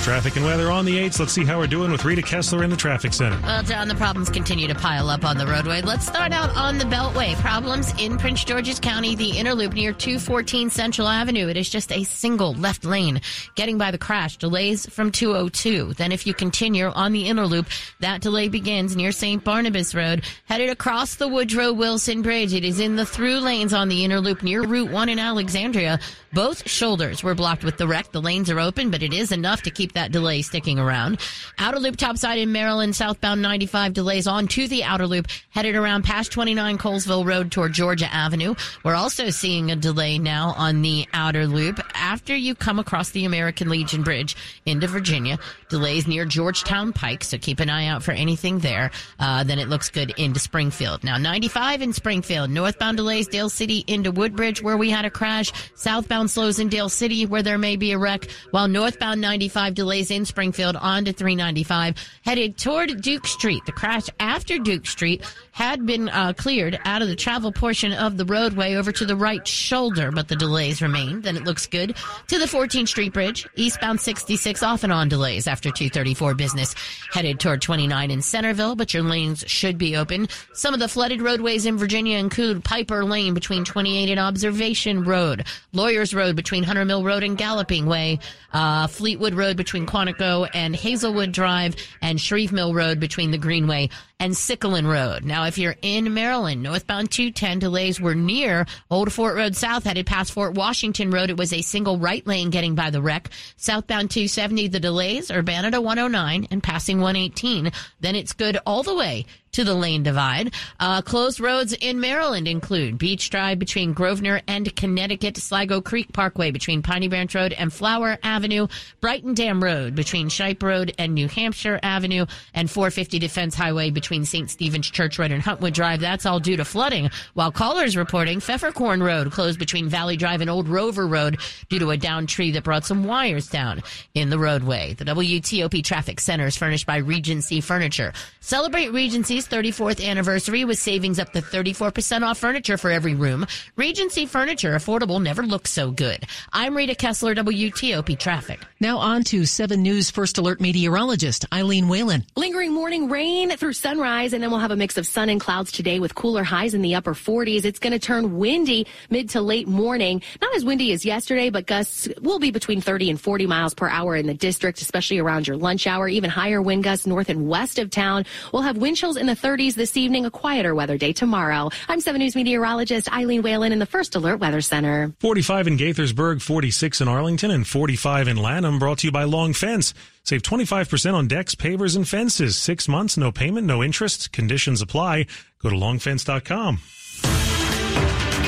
Traffic 0.04 0.36
and 0.36 0.46
weather 0.46 0.70
on 0.70 0.84
the 0.84 0.98
8s. 0.98 1.18
Let's 1.18 1.32
see 1.32 1.46
how 1.46 1.60
we're 1.60 1.66
doing 1.66 1.90
with 1.90 2.04
Rita 2.04 2.22
Kessler 2.22 2.66
in 2.66 2.70
the 2.70 2.76
traffic 2.76 3.14
center. 3.14 3.40
Well, 3.42 3.64
John, 3.64 3.88
the 3.88 3.96
problems 3.96 4.30
continue 4.30 4.68
to 4.68 4.76
pile 4.76 5.10
up 5.10 5.24
on 5.24 5.38
the 5.38 5.48
roadway. 5.48 5.82
Let's 5.82 6.06
start 6.06 6.34
out 6.34 6.50
on 6.58 6.78
the 6.78 6.84
Beltway. 6.84 7.36
Problems 7.36 7.94
in 7.98 8.18
Prince 8.18 8.44
George's 8.44 8.82
County, 8.82 9.16
the 9.16 9.38
inner 9.38 9.54
loop 9.54 9.72
near 9.72 9.94
214 9.94 10.70
Central 10.70 11.08
Avenue. 11.08 11.48
It 11.48 11.56
is 11.56 11.70
just 11.70 11.90
a 11.94 12.04
single 12.04 12.54
left 12.56 12.84
lane 12.84 13.22
getting 13.56 13.78
by 13.78 13.92
the 13.92 13.98
crash. 13.98 14.36
Delays 14.36 14.86
from 14.88 15.10
202. 15.10 15.94
Then 15.94 16.12
if 16.12 16.28
you 16.28 16.34
continue 16.34 16.88
on 16.88 17.14
the 17.14 17.30
inner 17.30 17.48
loop, 17.48 17.68
that 18.02 18.20
delay 18.20 18.50
begins 18.50 18.98
near 18.98 19.14
St. 19.14 19.42
Barnabas 19.42 19.96
Road, 19.96 20.26
headed 20.44 20.70
across 20.70 21.16
the 21.16 21.30
Woodrow 21.30 21.72
Wilson 21.72 22.22
Bridge. 22.22 22.54
It 22.54 22.66
is 22.66 22.82
in 22.82 22.98
the 22.98 23.06
through 23.06 23.40
lanes 23.40 23.74
on 23.74 23.88
the 23.88 24.04
inner 24.04 24.20
loop 24.20 24.44
near 24.44 24.64
Route 24.64 24.92
1 24.92 25.08
in 25.08 25.18
Alexandria. 25.18 25.98
Both 26.34 26.68
shoulders 26.68 27.24
were 27.24 27.36
blocked 27.36 27.64
with 27.64 27.78
the 27.78 27.88
wreck. 27.88 28.12
The 28.12 28.22
lanes 28.22 28.50
are 28.50 28.60
open, 28.60 28.92
but 28.92 29.02
it 29.02 29.14
is 29.14 29.32
enough 29.32 29.62
to 29.62 29.72
keep 29.72 29.93
that 29.94 30.12
delay 30.12 30.42
sticking 30.42 30.80
around. 30.80 31.20
Outer 31.58 31.80
loop 31.80 31.98
topside 31.98 32.38
in 32.38 32.52
Maryland, 32.52 32.96
southbound 32.96 33.42
95 33.42 33.94
delays 33.94 34.28
on 34.28 34.48
to 34.48 34.68
the 34.68 34.84
outer 34.84 35.08
loop, 35.08 35.28
headed 35.50 35.76
around 35.76 36.04
past 36.04 36.32
29 36.32 36.78
Colesville 36.78 37.26
Road 37.26 37.52
toward 37.52 37.74
Georgia 37.74 38.12
Avenue. 38.14 38.56
We're 38.84 38.96
also 38.96 39.30
seeing 39.30 39.72
a 39.72 39.76
delay 39.76 40.18
now 40.20 40.54
on 40.58 40.82
the 40.82 41.08
outer 41.14 41.48
loop 41.48 41.80
after 41.94 42.36
you 42.36 42.56
come 42.56 42.80
across 42.80 43.12
the 43.12 43.26
American 43.26 43.70
Legion 43.70 44.04
Bridge 44.04 44.36
into 44.66 44.88
Virginia. 44.88 45.38
Delays 45.70 46.08
near 46.08 46.26
Georgetown 46.26 46.94
Pike, 46.94 47.24
so 47.24 47.38
keep 47.38 47.60
an 47.60 47.70
eye 47.70 47.88
out 47.88 48.04
for 48.04 48.12
anything 48.12 48.60
there. 48.60 48.92
Uh, 49.20 49.44
then 49.44 49.60
it 49.60 49.70
looks 49.70 49.90
good 49.90 50.14
into 50.18 50.40
Springfield. 50.40 51.04
Now 51.04 51.18
95 51.18 51.82
in 51.82 51.94
Springfield, 51.94 52.50
northbound 52.50 52.98
delays 52.98 53.28
Dale 53.28 53.50
City 53.50 53.84
into 53.88 54.12
Woodbridge 54.12 54.62
where 54.62 54.78
we 54.78 54.90
had 54.90 55.06
a 55.06 55.10
crash, 55.10 55.52
southbound 55.76 56.30
slows 56.30 56.60
in 56.60 56.70
Dale 56.70 56.90
City 56.90 57.26
where 57.26 57.44
there 57.44 57.58
may 57.58 57.76
be 57.76 57.92
a 57.92 57.98
wreck, 57.98 58.28
while 58.52 58.68
northbound 58.68 59.22
95 59.22 59.74
delays 59.74 59.83
in 60.12 60.26
Springfield 60.26 60.76
onto 60.76 61.12
395 61.12 61.96
headed 62.24 62.58
toward 62.58 63.02
Duke 63.02 63.28
Street. 63.28 63.64
The 63.66 63.72
crash 63.72 64.08
after 64.20 64.58
Duke 64.58 64.86
Street 64.86 65.24
had 65.54 65.86
been 65.86 66.10
uh, 66.10 66.34
cleared 66.34 66.80
out 66.84 67.04
of 67.04 67.08
the 67.08 67.16
travel 67.16 67.52
portion 67.52 67.94
of 67.94 68.18
the 68.18 68.26
roadway 68.26 68.74
over 68.74 68.92
to 68.92 69.06
the 69.06 69.16
right 69.16 69.48
shoulder, 69.48 70.12
but 70.12 70.28
the 70.28 70.36
delays 70.36 70.82
remain. 70.82 71.22
Then 71.22 71.38
it 71.38 71.44
looks 71.44 71.68
good 71.68 71.96
to 72.28 72.40
the 72.40 72.46
14th 72.46 72.88
Street 72.88 73.14
Bridge, 73.14 73.48
eastbound 73.56 74.02
66 74.02 74.64
off 74.64 74.84
and 74.84 74.92
on 74.92 75.10
delays 75.10 75.48
after 75.48 75.70
234 75.70 76.34
business 76.34 76.74
headed 77.12 77.40
toward 77.40 77.62
29 77.62 78.10
in 78.10 78.22
Centreville, 78.24 78.76
but 78.76 78.96
your 78.96 79.04
lanes 79.04 79.44
should 79.46 79.78
be 79.78 79.96
open. 79.96 80.28
Some 80.54 80.74
of 80.74 80.80
the 80.80 80.88
flooded 80.88 81.22
roadways 81.22 81.68
in 81.68 81.78
Virginia 81.78 82.18
include 82.18 82.64
Piper 82.64 83.06
Lane 83.06 83.36
between 83.36 83.64
28 83.64 84.10
and 84.10 84.20
Observation 84.20 85.04
Road, 85.04 85.46
Lawyers 85.72 86.16
Road 86.16 86.36
between 86.36 86.64
Hunter 86.64 86.84
Mill 86.84 87.04
Road 87.04 87.22
and 87.22 87.38
Galloping 87.38 87.86
Way, 87.86 88.18
uh, 88.54 88.88
Fleetwood 88.88 89.36
Road 89.36 89.56
between 89.56 89.86
Quantico 89.86 90.50
and 90.54 90.76
Hazelwood 90.76 91.32
Drive, 91.32 91.76
and 92.02 92.20
Shreve 92.20 92.52
Mill 92.52 92.74
Road 92.74 93.00
between 93.00 93.30
the 93.30 93.38
Greenway 93.38 93.90
and 94.20 94.34
Sycolin 94.34 94.88
Road. 94.88 95.26
Now, 95.26 95.43
if 95.48 95.58
you're 95.58 95.76
in 95.82 96.14
Maryland, 96.14 96.64
northbound 96.64 97.12
210 97.12 97.60
delays 97.60 98.00
were 98.00 98.16
near 98.16 98.66
Old 98.90 99.12
Fort 99.12 99.36
Road 99.36 99.56
South, 99.56 99.84
headed 99.84 100.06
past 100.06 100.32
Fort 100.32 100.54
Washington 100.56 101.12
Road. 101.12 101.30
It 101.30 101.38
was 101.38 101.54
a 101.54 101.62
single 101.62 101.98
right 101.98 102.26
lane 102.26 102.50
getting 102.50 102.76
by 102.76 102.90
the 102.90 103.02
wreck. 103.02 103.30
Southbound 103.58 104.12
270, 104.12 104.68
the 104.70 104.80
delays, 104.80 105.32
Urbana 105.32 105.72
to 105.72 105.82
109 105.82 106.48
and 106.52 106.64
passing 106.64 107.00
118. 107.00 107.72
Then 108.00 108.16
it's 108.16 108.34
good 108.34 108.58
all 108.66 108.84
the 108.84 108.96
way 108.96 109.26
to 109.54 109.64
the 109.64 109.74
lane 109.74 110.04
divide. 110.04 110.54
Uh, 110.80 111.02
closed 111.02 111.40
roads 111.40 111.74
in 111.74 112.00
Maryland 112.00 112.48
include 112.48 112.98
Beach 112.98 113.30
Drive 113.30 113.60
between 113.60 113.94
Grosvenor 113.94 114.42
and 114.48 114.76
Connecticut, 114.76 115.38
Sligo 115.38 115.82
Creek 115.82 116.12
Parkway 116.12 116.52
between 116.52 116.82
Piney 116.82 117.08
Branch 117.08 117.34
Road 117.34 117.54
and 117.54 117.72
Flower 117.72 118.18
Avenue, 118.24 118.68
Brighton 119.02 119.34
Dam 119.34 119.64
Road 119.64 119.96
between 119.96 120.30
Shipe 120.30 120.62
Road 120.62 120.94
and 120.98 121.14
New 121.14 121.28
Hampshire 121.28 121.80
Avenue, 121.82 122.26
and 122.54 122.70
450 122.70 123.20
Defense 123.20 123.56
Highway 123.56 123.90
between 123.90 124.26
St. 124.26 124.50
Stephen's 124.50 124.90
Church 124.90 125.18
Road 125.18 125.32
and 125.32 125.42
Huntwood 125.42 125.74
Drive. 125.74 126.00
That's 126.00 126.26
all 126.26 126.40
due 126.40 126.58
to 126.58 126.66
flooding. 126.66 127.10
While 127.34 127.52
callers 127.52 127.96
reporting 127.96 128.40
Pfefferkorn 128.40 129.04
Road 129.04 129.32
closed 129.32 129.60
between 129.60 129.88
Valley 129.88 130.18
Drive 130.18 130.42
and 130.42 130.50
Old 130.50 130.68
Rover 130.68 131.08
Road 131.08 131.40
due 131.70 131.80
to 131.80 131.92
a 131.92 131.98
downed 131.98 132.30
tree 132.30 132.52
that 132.52 132.64
brought 132.64 132.86
some 132.86 133.04
wires 133.04 133.48
down 133.48 133.82
in 134.14 134.30
the 134.30 134.40
roadway. 134.40 134.94
The 134.94 135.06
WTOP 135.06 135.84
traffic 135.84 136.20
center 136.20 136.46
is 136.46 136.58
furnished 136.58 136.86
by 136.86 136.98
Regency 136.98 137.62
Furniture. 137.62 138.14
Celebrate 138.40 138.92
Regency's 138.92 139.43
34th 139.48 140.06
anniversary 140.06 140.66
with 140.66 140.78
savings 140.78 141.20
up 141.20 141.32
to 141.34 141.42
34% 141.42 142.22
off 142.22 142.38
furniture 142.38 142.78
for 142.78 142.92
every 142.92 143.16
room. 143.16 143.46
Regency 143.76 144.26
Furniture, 144.26 144.74
affordable, 144.76 145.22
never 145.22 145.44
looks 145.44 145.72
so 145.72 145.92
good. 145.92 146.26
I'm 146.52 146.76
Rita 146.76 146.96
Kessler, 146.96 147.36
WTOP 147.36 148.18
Traffic. 148.20 148.60
Now 148.80 148.98
on 148.98 149.24
to 149.26 149.46
7 149.46 149.82
News 149.82 150.12
First 150.12 150.38
Alert 150.38 150.60
meteorologist 150.60 151.46
Eileen 151.54 151.88
Whalen. 151.88 152.26
Lingering 152.36 152.74
morning 152.74 153.10
rain 153.10 153.56
through 153.58 153.74
sunrise, 153.74 154.34
and 154.34 154.44
then 154.44 154.52
we'll 154.52 154.60
have 154.60 154.72
a 154.72 154.76
mix 154.76 154.98
of 154.98 155.08
sun 155.08 155.30
and 155.30 155.40
clouds 155.40 155.72
today 155.72 156.00
with 156.00 156.16
cooler 156.16 156.44
highs 156.44 156.74
in 156.74 156.82
the 156.82 156.96
upper 156.96 157.14
40s. 157.14 157.66
It's 157.66 157.80
going 157.80 157.94
to 157.94 158.00
turn 158.00 158.38
windy 158.38 158.88
mid 159.10 159.30
to 159.30 159.42
late 159.42 159.68
morning. 159.68 160.22
Not 160.42 160.56
as 160.56 160.66
windy 160.66 160.92
as 160.92 161.06
yesterday, 161.06 161.50
but 161.50 161.66
gusts 161.66 162.08
will 162.22 162.40
be 162.40 162.52
between 162.52 162.82
30 162.82 163.10
and 163.10 163.22
40 163.22 163.48
miles 163.48 163.74
per 163.74 163.88
hour 163.88 164.16
in 164.16 164.28
the 164.28 164.34
district, 164.34 164.82
especially 164.82 165.20
around 165.20 165.48
your 165.48 165.58
lunch 165.58 165.88
hour. 165.88 166.08
Even 166.08 166.30
higher 166.30 166.62
wind 166.62 166.84
gusts 166.84 167.08
north 167.08 167.30
and 167.30 167.48
west 167.48 167.80
of 167.80 167.90
town. 167.90 168.26
We'll 168.52 168.64
have 168.64 168.78
wind 168.78 168.98
chills 168.98 169.18
in 169.18 169.28
the 169.28 169.33
30s 169.36 169.76
this 169.76 169.98
evening, 169.98 170.26
a 170.26 170.32
quieter 170.32 170.74
weather 170.74 170.98
day 170.98 171.14
tomorrow. 171.14 171.70
I'm 171.88 172.00
7 172.00 172.20
News 172.20 172.36
meteorologist 172.36 173.12
Eileen 173.12 173.42
Whalen 173.42 173.72
in 173.72 173.80
the 173.80 173.86
First 173.86 174.16
Alert 174.16 174.40
Weather 174.40 174.62
Center. 174.62 175.14
45 175.20 175.68
in 175.68 175.78
Gaithersburg, 175.78 176.42
46 176.42 177.02
in 177.02 177.08
Arlington, 177.08 177.52
and 177.52 177.68
45 177.68 178.28
in 178.28 178.38
Lanham. 178.38 178.80
Brought 178.80 179.00
to 179.00 179.08
you 179.08 179.12
by 179.12 179.24
Long 179.24 179.54
Fence. 179.54 179.94
Save 180.24 180.42
25% 180.44 181.14
on 181.14 181.28
decks, 181.28 181.56
pavers, 181.56 181.96
and 181.96 182.08
fences. 182.08 182.58
Six 182.58 182.88
months, 182.88 183.18
no 183.18 183.32
payment, 183.32 183.68
no 183.68 183.84
interest. 183.84 184.32
Conditions 184.32 184.82
apply. 184.82 185.26
Go 185.60 185.70
to 185.70 185.76
longfence.com. 185.76 186.80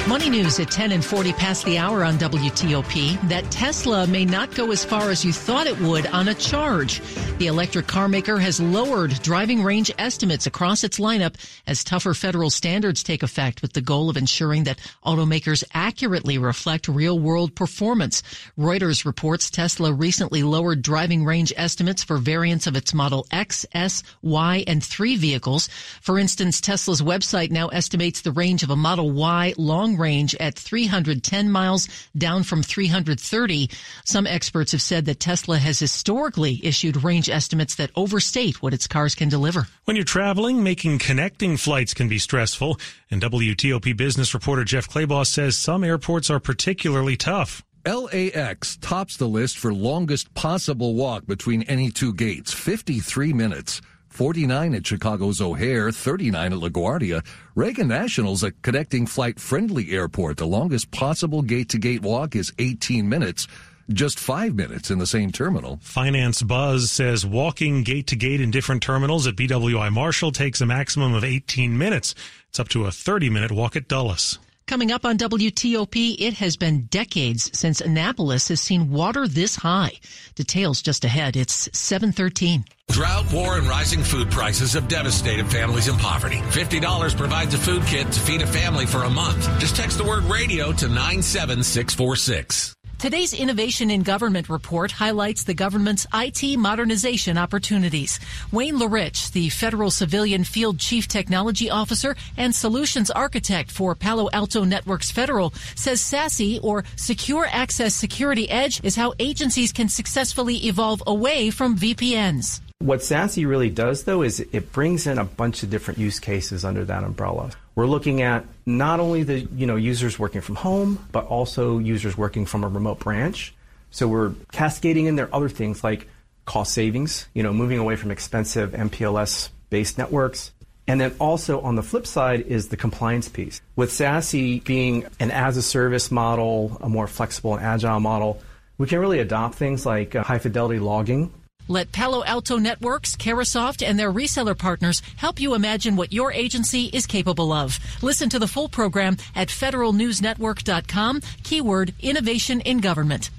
Money 0.08 0.30
news 0.30 0.60
at 0.60 0.70
10 0.70 0.92
and 0.92 1.04
40 1.04 1.34
past 1.34 1.65
the 1.65 1.80
hour 1.80 2.04
on 2.04 2.20
WTOP. 2.20 3.20
That 3.27 3.50
Tesla 3.50 4.06
may 4.06 4.24
not 4.24 4.54
go 4.54 4.72
as 4.72 4.86
far 4.86 5.10
as 5.10 5.25
you 5.25 5.34
thought 5.34 5.65
it 5.65 5.80
would 5.80 6.06
on 6.08 6.27
a 6.27 6.36
charge. 6.36 7.01
The 7.38 7.48
electric 7.48 7.86
car 7.88 8.08
maker 8.08 8.39
has 8.39 8.62
lowered 8.62 9.22
driving 9.22 9.62
range 9.62 9.92
estimates 9.98 10.48
across 10.48 10.86
its 10.86 11.00
lineup 11.00 11.36
as 11.68 11.84
tougher 11.84 12.13
federal 12.13 12.50
standards 12.50 13.04
take 13.04 13.24
effect 13.24 13.62
with 13.62 13.74
the 13.74 13.82
goal 13.82 14.10
of 14.10 14.15
ensuring 14.15 14.63
that 14.63 14.80
automakers 15.06 15.62
accurately 15.74 16.38
reflect 16.38 16.88
real 16.88 17.20
world 17.20 17.54
performance. 17.54 18.24
Reuters 18.58 19.04
reports 19.04 19.50
Tesla 19.50 19.92
recently 19.92 20.44
lowered 20.44 20.82
driving 20.82 21.25
range 21.25 21.51
estimates 21.58 22.06
for 22.06 22.15
variants 22.15 22.68
of 22.68 22.77
its 22.77 22.94
Model 22.94 23.27
X, 23.32 23.65
S, 23.74 24.01
Y, 24.22 24.63
and 24.65 24.82
3 24.82 25.18
vehicles. 25.18 25.68
For 26.00 26.18
instance, 26.18 26.62
Tesla's 26.62 27.01
website 27.01 27.51
now 27.51 27.68
estimates 27.68 28.22
the 28.22 28.32
range 28.32 28.63
of 28.63 28.70
a 28.70 28.77
Model 28.77 29.12
Y 29.12 29.54
long 29.58 29.98
range 29.98 30.36
at 30.36 30.58
310 30.58 31.51
miles, 31.51 31.89
down 32.18 32.44
from 32.44 32.63
330. 32.63 33.70
Some 34.06 34.25
experts 34.25 34.72
have 34.72 34.82
said 34.82 35.04
that 35.04 35.20
Tesla 35.20 35.58
has 35.58 35.80
historically 35.80 36.62
issued 36.63 37.04
range 37.04 37.25
estimates 37.29 37.75
that 37.75 37.91
overstate 37.96 38.62
what 38.62 38.74
its 38.74 38.88
cars 38.88 39.15
can 39.15 39.29
deliver. 39.29 39.67
When 39.86 39.96
you're 39.96 40.05
traveling, 40.05 40.63
making 40.63 41.00
connecting 41.00 41.58
flights 41.58 41.94
can 41.94 42.08
be 42.08 42.20
stressful. 42.20 42.79
And 43.10 43.22
WTOP 43.22 43.96
business 43.96 44.34
reporter 44.34 44.63
Jeff 44.63 44.89
Clabaugh 44.89 45.25
says 45.25 45.58
some 45.58 45.84
airports 45.84 46.29
are 46.29 46.39
particularly 46.39 47.17
tough. 47.17 47.63
LAX 47.86 48.77
tops 48.77 49.15
the 49.17 49.27
list 49.27 49.60
for 49.60 49.72
longest 49.72 50.34
possible 50.34 50.96
walk 50.96 51.27
between 51.27 51.62
any 51.63 51.91
two 51.91 52.13
gates, 52.13 52.51
53 52.51 53.32
minutes. 53.34 53.82
49 54.15 54.75
at 54.75 54.88
Chicago's 54.88 55.41
O'Hare, 55.41 55.91
39 55.91 56.53
at 56.53 56.60
LaGuardia. 56.60 57.24
Reagan 57.53 57.89
National's 57.89 58.44
a 58.44 58.51
connecting 58.51 59.05
flight 59.05 59.39
friendly 59.41 59.91
airport. 59.91 60.38
The 60.38 60.48
longest 60.48 60.89
possible 60.91 61.41
gate 61.41 61.70
to 61.70 61.77
gate 61.77 62.01
walk 62.01 62.34
is 62.34 62.53
18 62.58 63.10
minutes. 63.10 63.46
Just 63.94 64.18
five 64.18 64.56
minutes 64.56 64.89
in 64.89 64.98
the 64.98 65.06
same 65.06 65.32
terminal. 65.32 65.77
Finance 65.82 66.42
Buzz 66.42 66.89
says 66.89 67.24
walking 67.24 67.84
gate 67.84 68.08
to 68.08 68.15
gate 68.15 68.42
in 68.42 68.50
different 68.50 68.82
terminals 68.82 69.27
at 69.27 69.36
BWI 69.36 69.92
Marshall 69.92 70.32
takes 70.32 70.60
a 70.60 70.65
maximum 70.65 71.13
of 71.13 71.24
18 71.24 71.77
minutes. 71.77 72.15
It's 72.50 72.60
up 72.60 72.70
to 72.70 72.86
a 72.86 72.92
30 72.92 73.30
minute 73.30 73.51
walk 73.51 73.75
at 73.75 73.88
Dulles. 73.88 74.39
Coming 74.65 74.92
up 74.92 75.06
on 75.06 75.20
WTOP, 75.20 76.15
it 76.18 76.34
has 76.36 76.58
been 76.58 76.86
decades 76.86 77.56
since 77.56 77.82
Annapolis 77.82 78.48
has 78.48 78.60
seen 78.60 78.89
water 78.89 79.27
this 79.27 79.56
high. 79.56 79.92
Details 80.34 80.82
just 80.82 81.06
ahead. 81.06 81.36
It's 81.36 81.70
713. 81.77 82.65
Drought, 82.89 83.32
war, 83.32 83.60
and 83.60 83.68
rising 83.68 84.01
food 84.01 84.32
prices 84.32 84.74
have 84.74 84.88
devastated 84.88 85.48
families 85.51 85.88
in 85.88 85.98
poverty. 85.98 86.38
$50 86.38 87.15
provides 87.15 87.54
a 87.54 87.60
food 87.60 87.84
kit 87.86 88.12
to 88.12 88.20
feed 88.20 88.42
a 88.42 88.48
family 88.48 88.88
for 88.88 89.04
a 89.04 89.10
month. 89.10 89.48
Just 89.60 89.75
text 89.75 90.00
the 90.00 90.04
word 90.04 90.24
radio 90.24 90.72
to 90.72 90.88
97646. 90.88 92.75
Today's 92.98 93.34
Innovation 93.34 93.92
in 93.92 94.04
Government 94.04 94.48
report 94.48 94.90
highlights 94.90 95.44
the 95.44 95.54
government's 95.54 96.08
IT 96.14 96.58
modernization 96.58 97.38
opportunities. 97.38 98.22
Wayne 98.54 98.80
LaRich, 98.80 99.34
the 99.34 99.50
Federal 99.50 99.92
Civilian 99.92 100.46
Field 100.46 100.80
Chief 100.80 101.06
Technology 101.06 101.70
Officer 101.70 102.16
and 102.38 102.56
Solutions 102.56 103.12
Architect 103.12 103.70
for 103.70 103.96
Palo 103.96 104.30
Alto 104.32 104.64
Networks 104.64 105.12
Federal, 105.12 105.54
says 105.75 106.00
SASE, 106.00 106.64
or 106.64 106.86
Secure 106.96 107.46
Access 107.52 107.94
Security 107.94 108.50
Edge, 108.50 108.82
is 108.84 108.96
how 108.96 109.14
agencies 109.20 109.74
can 109.74 109.90
successfully 109.90 110.56
evolve 110.66 111.04
away 111.06 111.52
from 111.52 111.78
VPNs. 111.78 112.62
What 112.80 113.00
SASE 113.00 113.46
really 113.46 113.70
does, 113.70 114.06
though, 114.06 114.22
is 114.22 114.40
it 114.40 114.72
brings 114.72 115.06
in 115.06 115.18
a 115.18 115.25
bunch 115.25 115.64
of 115.64 115.70
different 115.70 116.00
use 116.00 116.20
cases 116.20 116.64
under 116.64 116.86
that 116.86 117.04
umbrella. 117.04 117.52
We're 117.75 117.88
looking 117.88 118.22
at 118.22 118.46
not 118.65 119.00
only 119.00 119.24
the 119.24 119.39
you 119.41 119.67
know 119.67 119.75
users 119.75 120.17
working 120.17 120.41
from 120.41 120.55
home, 120.55 121.05
but 121.12 121.25
also 121.25 121.77
users 121.77 122.17
working 122.17 122.46
from 122.46 122.63
a 122.63 122.67
remote 122.67 123.00
branch. 123.00 123.53
So 123.91 124.08
we're 124.08 124.34
cascading 124.51 125.05
in 125.05 125.15
there 125.15 125.34
other 125.34 125.50
things 125.50 125.84
like 125.84 126.08
cost 126.46 126.74
savings, 126.74 127.27
you 127.34 127.44
know, 127.44 127.53
moving 127.53 127.79
away 127.79 127.96
from 127.96 128.12
expensive 128.12 128.72
MPLS 128.72 129.50
based 129.70 129.98
networks. 129.98 130.51
And 130.88 131.01
then 131.01 131.15
also 131.20 131.62
on 131.62 131.75
the 131.75 131.82
flip 131.82 132.05
side 132.05 132.41
is 132.41 132.67
the 132.67 132.77
compliance 132.77 133.27
piece. 133.27 133.60
With 133.75 133.89
SASE 133.89 134.63
being 134.63 135.05
an 135.20 135.32
as 135.32 135.58
a 135.58 135.62
service 135.62 136.12
model, 136.12 136.77
a 136.79 136.88
more 136.88 137.08
flexible 137.08 137.55
and 137.55 137.65
agile 137.65 138.00
model, 138.00 138.41
we 138.77 138.86
can 138.86 139.00
really 139.00 139.20
adopt 139.20 139.55
things 139.55 139.86
like 139.86 140.15
uh, 140.15 140.24
high 140.24 140.38
fidelity 140.38 140.79
logging 140.79 141.34
let 141.67 141.91
Palo 141.91 142.24
Alto 142.24 142.57
Networks, 142.57 143.15
Carahsoft, 143.15 143.86
and 143.86 144.00
their 144.00 144.12
reseller 144.12 144.57
partners 144.57 145.01
help 145.17 145.39
you 145.39 145.55
imagine 145.55 145.95
what 145.95 146.13
your 146.13 146.31
agency 146.31 146.86
is 146.93 147.05
capable 147.05 147.51
of. 147.51 147.79
Listen 148.01 148.29
to 148.29 148.39
the 148.39 148.48
full 148.48 148.69
program 148.69 149.17
at 149.36 149.48
federalnewsnetwork.com, 149.48 151.22
keyword 151.43 151.93
innovation 152.01 152.62
in 152.62 152.79
government. 152.79 153.29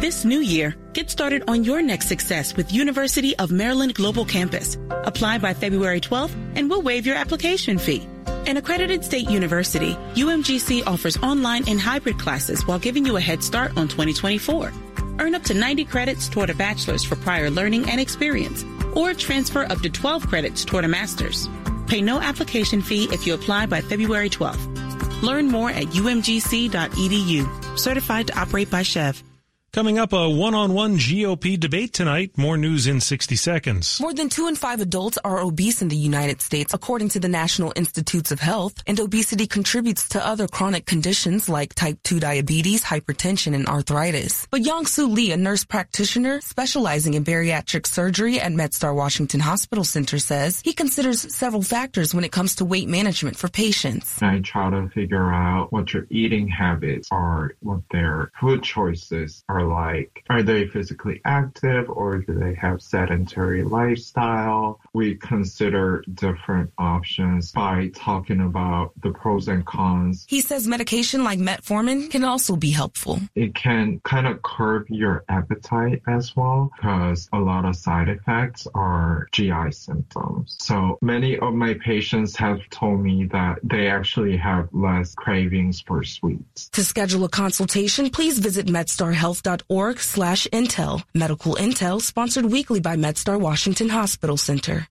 This 0.00 0.24
new 0.24 0.40
year, 0.40 0.76
get 0.92 1.10
started 1.10 1.44
on 1.48 1.64
your 1.64 1.82
next 1.82 2.08
success 2.08 2.54
with 2.54 2.72
University 2.72 3.36
of 3.38 3.50
Maryland 3.50 3.94
Global 3.94 4.24
Campus. 4.24 4.76
Apply 4.90 5.38
by 5.38 5.54
February 5.54 6.00
12th 6.00 6.34
and 6.56 6.68
we'll 6.68 6.82
waive 6.82 7.06
your 7.06 7.16
application 7.16 7.78
fee. 7.78 8.06
An 8.46 8.56
accredited 8.56 9.04
state 9.04 9.28
university, 9.28 9.94
UMGC 10.14 10.86
offers 10.86 11.16
online 11.18 11.68
and 11.68 11.80
hybrid 11.80 12.18
classes 12.18 12.66
while 12.66 12.78
giving 12.78 13.04
you 13.04 13.16
a 13.16 13.20
head 13.20 13.42
start 13.42 13.76
on 13.76 13.88
2024. 13.88 14.72
Earn 15.20 15.34
up 15.34 15.42
to 15.44 15.54
90 15.54 15.84
credits 15.84 16.28
toward 16.28 16.50
a 16.50 16.54
bachelor's 16.54 17.04
for 17.04 17.16
prior 17.16 17.50
learning 17.50 17.88
and 17.90 18.00
experience, 18.00 18.64
or 18.94 19.14
transfer 19.14 19.64
up 19.70 19.80
to 19.80 19.90
12 19.90 20.26
credits 20.26 20.64
toward 20.64 20.84
a 20.84 20.88
master's. 20.88 21.48
Pay 21.86 22.02
no 22.02 22.20
application 22.20 22.82
fee 22.82 23.08
if 23.12 23.26
you 23.26 23.34
apply 23.34 23.66
by 23.66 23.80
February 23.80 24.30
12th. 24.30 25.22
Learn 25.22 25.48
more 25.48 25.70
at 25.70 25.86
umgc.edu. 25.86 27.78
Certified 27.78 28.26
to 28.28 28.38
operate 28.38 28.70
by 28.70 28.82
SCHEV. 28.82 29.27
Coming 29.70 29.98
up, 29.98 30.14
a 30.14 30.30
one-on-one 30.30 30.96
GOP 30.96 31.60
debate 31.60 31.92
tonight. 31.92 32.38
More 32.38 32.56
news 32.56 32.86
in 32.86 33.02
60 33.02 33.36
seconds. 33.36 34.00
More 34.00 34.14
than 34.14 34.30
two 34.30 34.48
in 34.48 34.56
five 34.56 34.80
adults 34.80 35.18
are 35.22 35.40
obese 35.40 35.82
in 35.82 35.88
the 35.88 35.96
United 35.96 36.40
States, 36.40 36.72
according 36.72 37.10
to 37.10 37.20
the 37.20 37.28
National 37.28 37.74
Institutes 37.76 38.32
of 38.32 38.40
Health, 38.40 38.82
and 38.86 38.98
obesity 38.98 39.46
contributes 39.46 40.08
to 40.08 40.26
other 40.26 40.48
chronic 40.48 40.86
conditions 40.86 41.50
like 41.50 41.74
type 41.74 41.98
2 42.04 42.18
diabetes, 42.18 42.82
hypertension, 42.82 43.54
and 43.54 43.68
arthritis. 43.68 44.48
But 44.50 44.62
Yang 44.62 44.86
Su 44.86 45.06
Lee, 45.06 45.32
a 45.32 45.36
nurse 45.36 45.66
practitioner 45.66 46.40
specializing 46.40 47.12
in 47.12 47.22
bariatric 47.22 47.86
surgery 47.86 48.40
at 48.40 48.52
MedStar 48.52 48.94
Washington 48.94 49.40
Hospital 49.40 49.84
Center, 49.84 50.18
says 50.18 50.62
he 50.64 50.72
considers 50.72 51.34
several 51.34 51.62
factors 51.62 52.14
when 52.14 52.24
it 52.24 52.32
comes 52.32 52.56
to 52.56 52.64
weight 52.64 52.88
management 52.88 53.36
for 53.36 53.48
patients. 53.48 54.22
I 54.22 54.40
try 54.40 54.70
to 54.70 54.88
figure 54.94 55.30
out 55.30 55.74
what 55.74 55.92
your 55.92 56.06
eating 56.08 56.48
habits 56.48 57.08
are, 57.12 57.52
what 57.60 57.82
their 57.90 58.32
food 58.40 58.62
choices 58.62 59.44
are 59.46 59.57
are 59.58 59.64
like, 59.64 60.24
are 60.30 60.42
they 60.42 60.66
physically 60.66 61.20
active 61.24 61.90
or 61.90 62.18
do 62.18 62.34
they 62.34 62.54
have 62.54 62.80
sedentary 62.80 63.64
lifestyle? 63.64 64.80
We 64.92 65.16
consider 65.16 66.04
different 66.14 66.70
options 66.78 67.52
by 67.52 67.90
talking 67.94 68.40
about 68.40 68.92
the 69.02 69.10
pros 69.10 69.48
and 69.48 69.64
cons. 69.66 70.24
He 70.28 70.40
says 70.40 70.66
medication 70.66 71.24
like 71.24 71.38
metformin 71.38 72.10
can 72.10 72.24
also 72.24 72.56
be 72.56 72.70
helpful. 72.70 73.20
It 73.34 73.54
can 73.54 74.00
kind 74.04 74.26
of 74.26 74.42
curb 74.42 74.86
your 74.88 75.24
appetite 75.28 76.02
as 76.06 76.36
well 76.36 76.70
because 76.76 77.28
a 77.32 77.38
lot 77.38 77.64
of 77.64 77.74
side 77.76 78.08
effects 78.08 78.66
are 78.74 79.26
GI 79.32 79.72
symptoms. 79.72 80.56
So 80.60 80.98
many 81.02 81.38
of 81.38 81.54
my 81.54 81.74
patients 81.74 82.36
have 82.36 82.60
told 82.70 83.00
me 83.00 83.26
that 83.32 83.58
they 83.62 83.88
actually 83.88 84.36
have 84.36 84.68
less 84.72 85.14
cravings 85.14 85.80
for 85.80 86.04
sweets. 86.04 86.68
To 86.70 86.84
schedule 86.84 87.24
a 87.24 87.28
consultation, 87.28 88.10
please 88.10 88.38
visit 88.38 88.66
medstarhealth.com 88.66 89.47
org 89.68 89.98
slash 90.00 90.46
intel. 90.52 91.02
Medical 91.14 91.54
intel 91.56 92.00
sponsored 92.00 92.44
weekly 92.46 92.80
by 92.80 92.96
MedStar 92.96 93.40
Washington 93.40 93.88
Hospital 93.88 94.36
Center. 94.36 94.86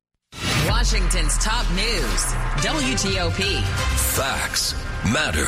Washington's 0.68 1.38
top 1.38 1.66
news. 1.72 2.22
WTOP. 2.64 3.62
Facts 4.16 4.74
matter. 5.12 5.48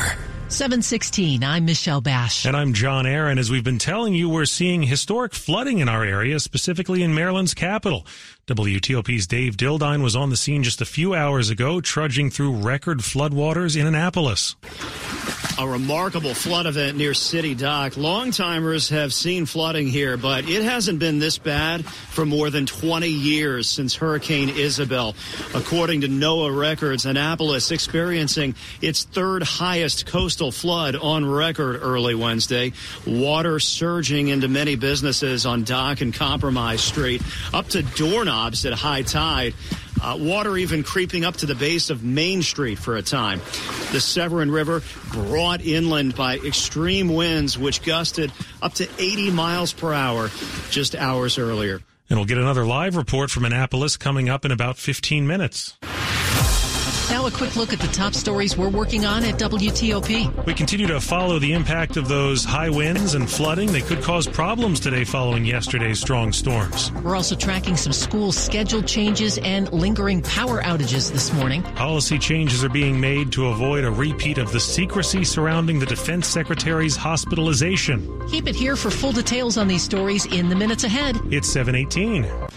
716, 0.50 1.44
I'm 1.44 1.64
Michelle 1.64 2.00
Basch. 2.00 2.44
And 2.44 2.56
I'm 2.56 2.72
John 2.72 3.06
Aaron. 3.06 3.38
As 3.38 3.52
we've 3.52 3.62
been 3.62 3.78
telling 3.78 4.14
you, 4.14 4.28
we're 4.28 4.46
seeing 4.46 4.82
historic 4.82 5.32
flooding 5.32 5.78
in 5.78 5.88
our 5.88 6.04
area, 6.04 6.40
specifically 6.40 7.04
in 7.04 7.14
Maryland's 7.14 7.54
capital. 7.54 8.04
WTOP's 8.46 9.26
Dave 9.26 9.56
Dildine 9.56 10.02
was 10.02 10.16
on 10.16 10.30
the 10.30 10.36
scene 10.36 10.62
just 10.62 10.80
a 10.80 10.84
few 10.84 11.14
hours 11.14 11.50
ago, 11.50 11.80
trudging 11.80 12.30
through 12.30 12.56
record 12.56 12.98
floodwaters 12.98 13.78
in 13.78 13.86
Annapolis. 13.86 14.56
A 15.58 15.68
remarkable 15.68 16.32
flood 16.32 16.64
event 16.64 16.96
near 16.96 17.12
City 17.12 17.54
Dock. 17.54 17.92
Longtimers 17.92 18.90
have 18.90 19.12
seen 19.12 19.44
flooding 19.44 19.88
here, 19.88 20.16
but 20.16 20.48
it 20.48 20.62
hasn't 20.62 20.98
been 20.98 21.18
this 21.18 21.36
bad 21.36 21.84
for 21.84 22.24
more 22.24 22.48
than 22.48 22.64
20 22.64 23.06
years 23.08 23.68
since 23.68 23.94
Hurricane 23.94 24.48
Isabel. 24.48 25.14
According 25.54 26.00
to 26.00 26.08
NOAA 26.08 26.58
records, 26.58 27.04
Annapolis 27.04 27.72
experiencing 27.72 28.54
its 28.80 29.04
third 29.04 29.42
highest 29.42 30.06
coastal 30.06 30.50
flood 30.50 30.96
on 30.96 31.26
record 31.26 31.80
early 31.82 32.14
Wednesday. 32.14 32.72
Water 33.06 33.60
surging 33.60 34.28
into 34.28 34.48
many 34.48 34.76
businesses 34.76 35.44
on 35.44 35.64
Dock 35.64 36.00
and 36.00 36.14
Compromise 36.14 36.80
Street, 36.80 37.20
up 37.52 37.68
to 37.68 37.82
at 38.64 38.72
high 38.72 39.02
tide. 39.02 39.54
Uh, 40.02 40.16
water 40.18 40.56
even 40.56 40.82
creeping 40.82 41.24
up 41.24 41.36
to 41.36 41.46
the 41.46 41.54
base 41.54 41.90
of 41.90 42.02
Main 42.02 42.42
Street 42.42 42.78
for 42.78 42.96
a 42.96 43.02
time. 43.02 43.38
The 43.92 44.00
Severn 44.00 44.50
River 44.50 44.82
brought 45.12 45.60
inland 45.60 46.16
by 46.16 46.38
extreme 46.38 47.12
winds, 47.12 47.58
which 47.58 47.82
gusted 47.82 48.32
up 48.62 48.74
to 48.74 48.88
80 48.98 49.30
miles 49.30 49.72
per 49.72 49.92
hour 49.92 50.30
just 50.70 50.94
hours 50.94 51.38
earlier. 51.38 51.80
And 52.08 52.18
we'll 52.18 52.26
get 52.26 52.38
another 52.38 52.64
live 52.64 52.96
report 52.96 53.30
from 53.30 53.44
Annapolis 53.44 53.96
coming 53.96 54.28
up 54.28 54.44
in 54.44 54.52
about 54.52 54.78
15 54.78 55.26
minutes. 55.26 55.76
Now, 57.10 57.26
a 57.26 57.30
quick 57.32 57.56
look 57.56 57.72
at 57.72 57.80
the 57.80 57.88
top 57.88 58.14
stories 58.14 58.56
we're 58.56 58.68
working 58.68 59.04
on 59.04 59.24
at 59.24 59.34
WTOP. 59.34 60.46
We 60.46 60.54
continue 60.54 60.86
to 60.86 61.00
follow 61.00 61.40
the 61.40 61.52
impact 61.52 61.96
of 61.96 62.06
those 62.06 62.44
high 62.44 62.70
winds 62.70 63.14
and 63.14 63.28
flooding. 63.28 63.72
They 63.72 63.80
could 63.80 64.00
cause 64.00 64.28
problems 64.28 64.78
today 64.78 65.02
following 65.02 65.44
yesterday's 65.44 65.98
strong 65.98 66.32
storms. 66.32 66.92
We're 67.02 67.16
also 67.16 67.34
tracking 67.34 67.76
some 67.76 67.92
school 67.92 68.30
schedule 68.30 68.82
changes 68.82 69.38
and 69.38 69.72
lingering 69.72 70.22
power 70.22 70.62
outages 70.62 71.10
this 71.10 71.32
morning. 71.32 71.64
Policy 71.74 72.16
changes 72.16 72.62
are 72.62 72.68
being 72.68 73.00
made 73.00 73.32
to 73.32 73.48
avoid 73.48 73.84
a 73.84 73.90
repeat 73.90 74.38
of 74.38 74.52
the 74.52 74.60
secrecy 74.60 75.24
surrounding 75.24 75.80
the 75.80 75.86
defense 75.86 76.28
secretary's 76.28 76.94
hospitalization. 76.94 78.28
Keep 78.28 78.46
it 78.46 78.54
here 78.54 78.76
for 78.76 78.90
full 78.90 79.12
details 79.12 79.58
on 79.58 79.66
these 79.66 79.82
stories 79.82 80.26
in 80.26 80.48
the 80.48 80.54
minutes 80.54 80.84
ahead. 80.84 81.18
It's 81.32 81.48
718 81.48 82.49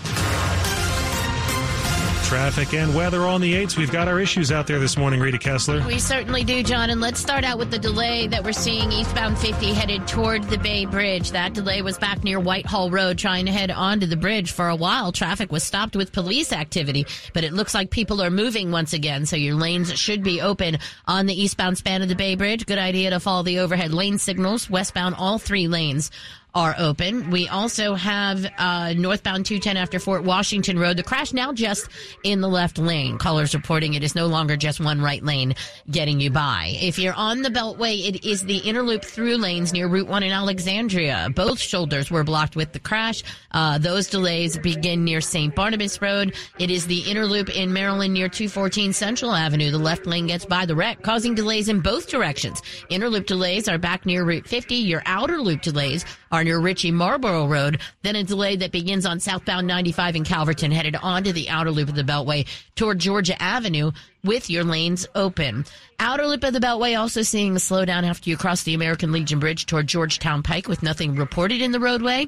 traffic 2.33 2.73
and 2.73 2.95
weather 2.95 3.21
on 3.27 3.41
the 3.41 3.53
8s. 3.53 3.77
We've 3.77 3.91
got 3.91 4.07
our 4.07 4.19
issues 4.19 4.51
out 4.51 4.65
there 4.65 4.79
this 4.79 4.97
morning, 4.97 5.19
Rita 5.19 5.37
Kessler. 5.37 5.85
We 5.85 5.99
certainly 5.99 6.43
do, 6.43 6.63
John. 6.63 6.89
And 6.89 6.99
let's 6.99 7.19
start 7.19 7.43
out 7.43 7.59
with 7.59 7.69
the 7.69 7.77
delay 7.77 8.25
that 8.25 8.43
we're 8.43 8.53
seeing 8.53 8.91
eastbound 8.91 9.37
50 9.37 9.71
headed 9.71 10.07
toward 10.07 10.41
the 10.45 10.57
Bay 10.57 10.85
Bridge. 10.85 11.29
That 11.29 11.53
delay 11.53 11.83
was 11.83 11.99
back 11.99 12.23
near 12.23 12.39
Whitehall 12.39 12.89
Road 12.89 13.19
trying 13.19 13.45
to 13.45 13.51
head 13.51 13.69
onto 13.69 14.07
the 14.07 14.17
bridge 14.17 14.51
for 14.51 14.67
a 14.67 14.75
while. 14.75 15.11
Traffic 15.11 15.51
was 15.51 15.63
stopped 15.63 15.95
with 15.95 16.11
police 16.11 16.51
activity, 16.51 17.05
but 17.35 17.43
it 17.43 17.53
looks 17.53 17.75
like 17.75 17.91
people 17.91 18.19
are 18.19 18.31
moving 18.31 18.71
once 18.71 18.93
again. 18.93 19.27
So 19.27 19.35
your 19.35 19.53
lanes 19.53 19.93
should 19.93 20.23
be 20.23 20.41
open 20.41 20.79
on 21.05 21.27
the 21.27 21.39
eastbound 21.39 21.77
span 21.77 22.01
of 22.01 22.09
the 22.09 22.15
Bay 22.15 22.33
Bridge. 22.33 22.65
Good 22.65 22.79
idea 22.79 23.11
to 23.11 23.19
follow 23.19 23.43
the 23.43 23.59
overhead 23.59 23.93
lane 23.93 24.17
signals. 24.17 24.67
Westbound, 24.71 25.13
all 25.19 25.37
three 25.37 25.67
lanes 25.67 26.09
are 26.55 26.75
open. 26.77 27.31
We 27.31 27.47
also 27.47 27.95
have 27.95 28.45
uh, 28.59 28.93
northbound 28.93 29.45
210 29.45 29.75
after 29.75 29.99
Fort 29.99 30.23
Washington 30.23 30.77
Road. 30.77 30.97
The 30.97 31.03
crash 31.03 31.33
now 31.33 31.51
just 31.51 31.89
in 32.23 32.41
the 32.41 32.47
left 32.47 32.77
lane. 32.77 33.17
Callers 33.17 33.55
reporting 33.55 33.95
it 33.95 34.03
is 34.03 34.13
no 34.13 34.27
longer 34.27 34.55
just 34.55 34.79
one 34.79 35.01
right 35.01 35.23
lane 35.23 35.55
getting 35.89 36.19
you 36.19 36.29
by. 36.29 36.75
If 36.79 36.99
you're 36.99 37.15
on 37.15 37.41
the 37.41 37.49
Beltway, 37.49 38.07
it 38.07 38.23
is 38.23 38.43
the 38.43 38.57
inner 38.57 38.83
loop 38.83 39.03
through 39.03 39.37
lanes 39.37 39.73
near 39.73 39.87
Route 39.87 40.07
1 40.07 40.23
in 40.23 40.31
Alexandria. 40.31 41.29
Both 41.35 41.59
shoulders 41.59 42.11
were 42.11 42.23
blocked 42.23 42.55
with 42.55 42.71
the 42.71 42.79
crash. 42.79 43.23
Uh, 43.51 43.79
those 43.79 44.07
delays 44.07 44.57
begin 44.57 45.03
near 45.03 45.21
St. 45.21 45.55
Barnabas 45.55 46.01
Road. 46.03 46.35
It 46.59 46.69
is 46.69 46.85
the 46.85 46.99
inner 46.99 47.25
loop 47.25 47.49
in 47.49 47.73
Maryland 47.73 48.13
near 48.13 48.29
214 48.29 48.93
Central 48.93 49.33
Avenue. 49.33 49.71
The 49.71 49.79
left 49.79 50.05
lane 50.05 50.27
gets 50.27 50.45
by 50.45 50.67
the 50.67 50.75
wreck, 50.75 51.01
causing 51.01 51.33
delays 51.33 51.67
in 51.67 51.79
both 51.79 52.09
directions. 52.09 52.61
Inner 52.89 53.09
loop 53.09 53.25
delays 53.25 53.67
are 53.67 53.79
back 53.79 54.05
near 54.05 54.23
Route 54.23 54.47
50. 54.47 54.75
Your 54.75 55.01
outer 55.07 55.41
loop 55.41 55.63
delays 55.63 56.05
are 56.33 56.43
near 56.43 56.59
Ritchie 56.59 56.91
Marlboro 56.91 57.45
Road. 57.45 57.79
Then 58.01 58.15
a 58.15 58.23
delay 58.23 58.55
that 58.55 58.71
begins 58.71 59.05
on 59.05 59.19
southbound 59.19 59.67
95 59.67 60.15
in 60.15 60.23
Calverton, 60.23 60.71
headed 60.71 60.95
onto 60.95 61.31
the 61.31 61.47
outer 61.47 61.69
loop 61.69 61.89
of 61.89 61.95
the 61.95 62.01
Beltway 62.01 62.47
toward 62.75 62.97
Georgia 62.97 63.39
Avenue 63.39 63.91
with 64.23 64.49
your 64.49 64.63
lanes 64.63 65.05
open. 65.13 65.63
Outer 65.99 66.25
loop 66.25 66.43
of 66.43 66.53
the 66.53 66.59
Beltway 66.59 66.99
also 66.99 67.21
seeing 67.21 67.51
a 67.51 67.59
slowdown 67.59 68.03
after 68.03 68.31
you 68.31 68.35
cross 68.35 68.63
the 68.63 68.73
American 68.73 69.11
Legion 69.11 69.39
Bridge 69.39 69.67
toward 69.67 69.85
Georgetown 69.85 70.41
Pike 70.41 70.67
with 70.67 70.81
nothing 70.81 71.15
reported 71.15 71.61
in 71.61 71.71
the 71.71 71.79
roadway. 71.79 72.27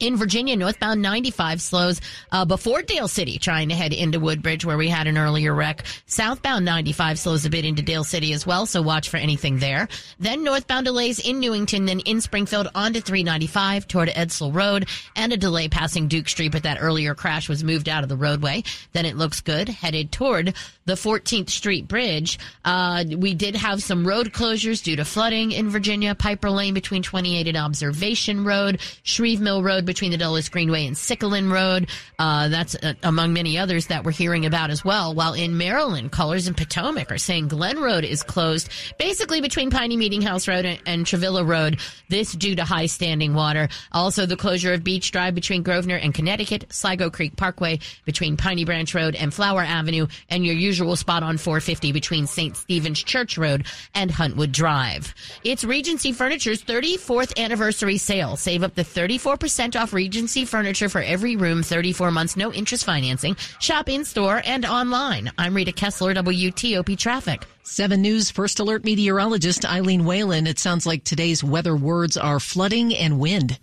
In 0.00 0.16
Virginia, 0.16 0.54
northbound 0.54 1.02
95 1.02 1.60
slows 1.60 2.00
uh, 2.30 2.44
before 2.44 2.82
Dale 2.82 3.08
City, 3.08 3.38
trying 3.38 3.68
to 3.70 3.74
head 3.74 3.92
into 3.92 4.20
Woodbridge, 4.20 4.64
where 4.64 4.76
we 4.76 4.88
had 4.88 5.08
an 5.08 5.18
earlier 5.18 5.52
wreck. 5.52 5.84
Southbound 6.06 6.64
95 6.64 7.18
slows 7.18 7.44
a 7.44 7.50
bit 7.50 7.64
into 7.64 7.82
Dale 7.82 8.04
City 8.04 8.32
as 8.32 8.46
well, 8.46 8.64
so 8.64 8.80
watch 8.80 9.08
for 9.08 9.16
anything 9.16 9.58
there. 9.58 9.88
Then 10.20 10.44
northbound 10.44 10.86
delays 10.86 11.18
in 11.18 11.40
Newington, 11.40 11.86
then 11.86 11.98
in 12.00 12.20
Springfield 12.20 12.68
onto 12.76 13.00
395 13.00 13.88
toward 13.88 14.08
Edsel 14.10 14.54
Road, 14.54 14.88
and 15.16 15.32
a 15.32 15.36
delay 15.36 15.68
passing 15.68 16.06
Duke 16.06 16.28
Street, 16.28 16.52
but 16.52 16.62
that 16.62 16.78
earlier 16.80 17.16
crash 17.16 17.48
was 17.48 17.64
moved 17.64 17.88
out 17.88 18.04
of 18.04 18.08
the 18.08 18.16
roadway. 18.16 18.62
Then 18.92 19.04
it 19.04 19.16
looks 19.16 19.40
good, 19.40 19.68
headed 19.68 20.12
toward 20.12 20.54
the 20.84 20.94
14th 20.94 21.50
Street 21.50 21.88
Bridge. 21.88 22.38
Uh, 22.64 23.04
we 23.16 23.34
did 23.34 23.56
have 23.56 23.82
some 23.82 24.06
road 24.06 24.32
closures 24.32 24.82
due 24.82 24.96
to 24.96 25.04
flooding 25.04 25.50
in 25.50 25.70
Virginia. 25.70 26.14
Piper 26.14 26.50
Lane 26.50 26.72
between 26.72 27.02
28 27.02 27.48
and 27.48 27.56
Observation 27.56 28.44
Road, 28.44 28.80
Shreve 29.02 29.40
Mill 29.40 29.62
Road 29.62 29.87
between 29.88 30.12
the 30.12 30.18
Dulles 30.18 30.48
Greenway 30.48 30.86
and 30.86 30.94
Sycolin 30.94 31.50
Road. 31.50 31.88
Uh, 32.18 32.48
that's 32.48 32.76
uh, 32.76 32.92
among 33.02 33.32
many 33.32 33.58
others 33.58 33.86
that 33.86 34.04
we're 34.04 34.12
hearing 34.12 34.46
about 34.46 34.70
as 34.70 34.84
well. 34.84 35.14
While 35.14 35.32
in 35.32 35.56
Maryland, 35.56 36.12
callers 36.12 36.46
in 36.46 36.54
Potomac 36.54 37.10
are 37.10 37.18
saying 37.18 37.48
Glen 37.48 37.80
Road 37.80 38.04
is 38.04 38.22
closed, 38.22 38.68
basically 38.98 39.40
between 39.40 39.70
Piney 39.70 39.96
Meeting 39.96 40.20
House 40.22 40.46
Road 40.46 40.66
and, 40.66 40.78
and 40.86 41.06
Travilah 41.06 41.44
Road. 41.44 41.80
This 42.08 42.32
due 42.32 42.54
to 42.56 42.64
high 42.64 42.86
standing 42.86 43.34
water. 43.34 43.68
Also, 43.92 44.26
the 44.26 44.36
closure 44.36 44.74
of 44.74 44.84
Beach 44.84 45.10
Drive 45.10 45.34
between 45.34 45.62
Grosvenor 45.62 45.96
and 45.96 46.12
Connecticut, 46.12 46.66
Sligo 46.70 47.08
Creek 47.08 47.34
Parkway 47.34 47.78
between 48.04 48.36
Piney 48.36 48.66
Branch 48.66 48.94
Road 48.94 49.16
and 49.16 49.32
Flower 49.32 49.62
Avenue, 49.62 50.06
and 50.28 50.44
your 50.44 50.54
usual 50.54 50.96
spot 50.96 51.22
on 51.22 51.38
450 51.38 51.92
between 51.92 52.26
St. 52.26 52.56
Stephen's 52.56 53.02
Church 53.02 53.38
Road 53.38 53.66
and 53.94 54.10
Huntwood 54.10 54.52
Drive. 54.52 55.14
It's 55.44 55.64
Regency 55.64 56.12
Furniture's 56.12 56.62
34th 56.62 57.38
anniversary 57.38 57.96
sale. 57.96 58.36
Save 58.36 58.62
up 58.62 58.74
to 58.74 58.84
34% 58.84 59.77
off 59.78 59.92
Regency 59.92 60.44
furniture 60.44 60.88
for 60.88 61.00
every 61.00 61.36
room, 61.36 61.62
34 61.62 62.10
months, 62.10 62.36
no 62.36 62.52
interest 62.52 62.84
financing. 62.84 63.36
Shop 63.60 63.88
in 63.88 64.04
store 64.04 64.42
and 64.44 64.66
online. 64.66 65.30
I'm 65.38 65.54
Rita 65.54 65.72
Kessler, 65.72 66.12
WTOP 66.14 66.98
Traffic. 66.98 67.44
7 67.62 68.02
News 68.02 68.30
First 68.30 68.58
Alert 68.58 68.84
meteorologist 68.84 69.64
Eileen 69.64 70.04
Whalen. 70.04 70.46
It 70.46 70.58
sounds 70.58 70.84
like 70.84 71.04
today's 71.04 71.44
weather 71.44 71.76
words 71.76 72.16
are 72.16 72.40
flooding 72.40 72.94
and 72.94 73.20
wind. 73.20 73.58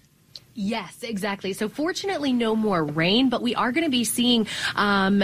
Yes, 0.57 1.03
exactly. 1.03 1.51
So 1.51 1.67
fortunately, 1.67 2.31
no 2.31 2.55
more 2.55 2.81
rain, 2.81 3.27
but 3.27 3.41
we 3.41 3.53
are 3.55 3.73
going 3.73 3.83
to 3.83 3.91
be 3.91 4.05
seeing 4.05 4.47
um, 4.77 5.21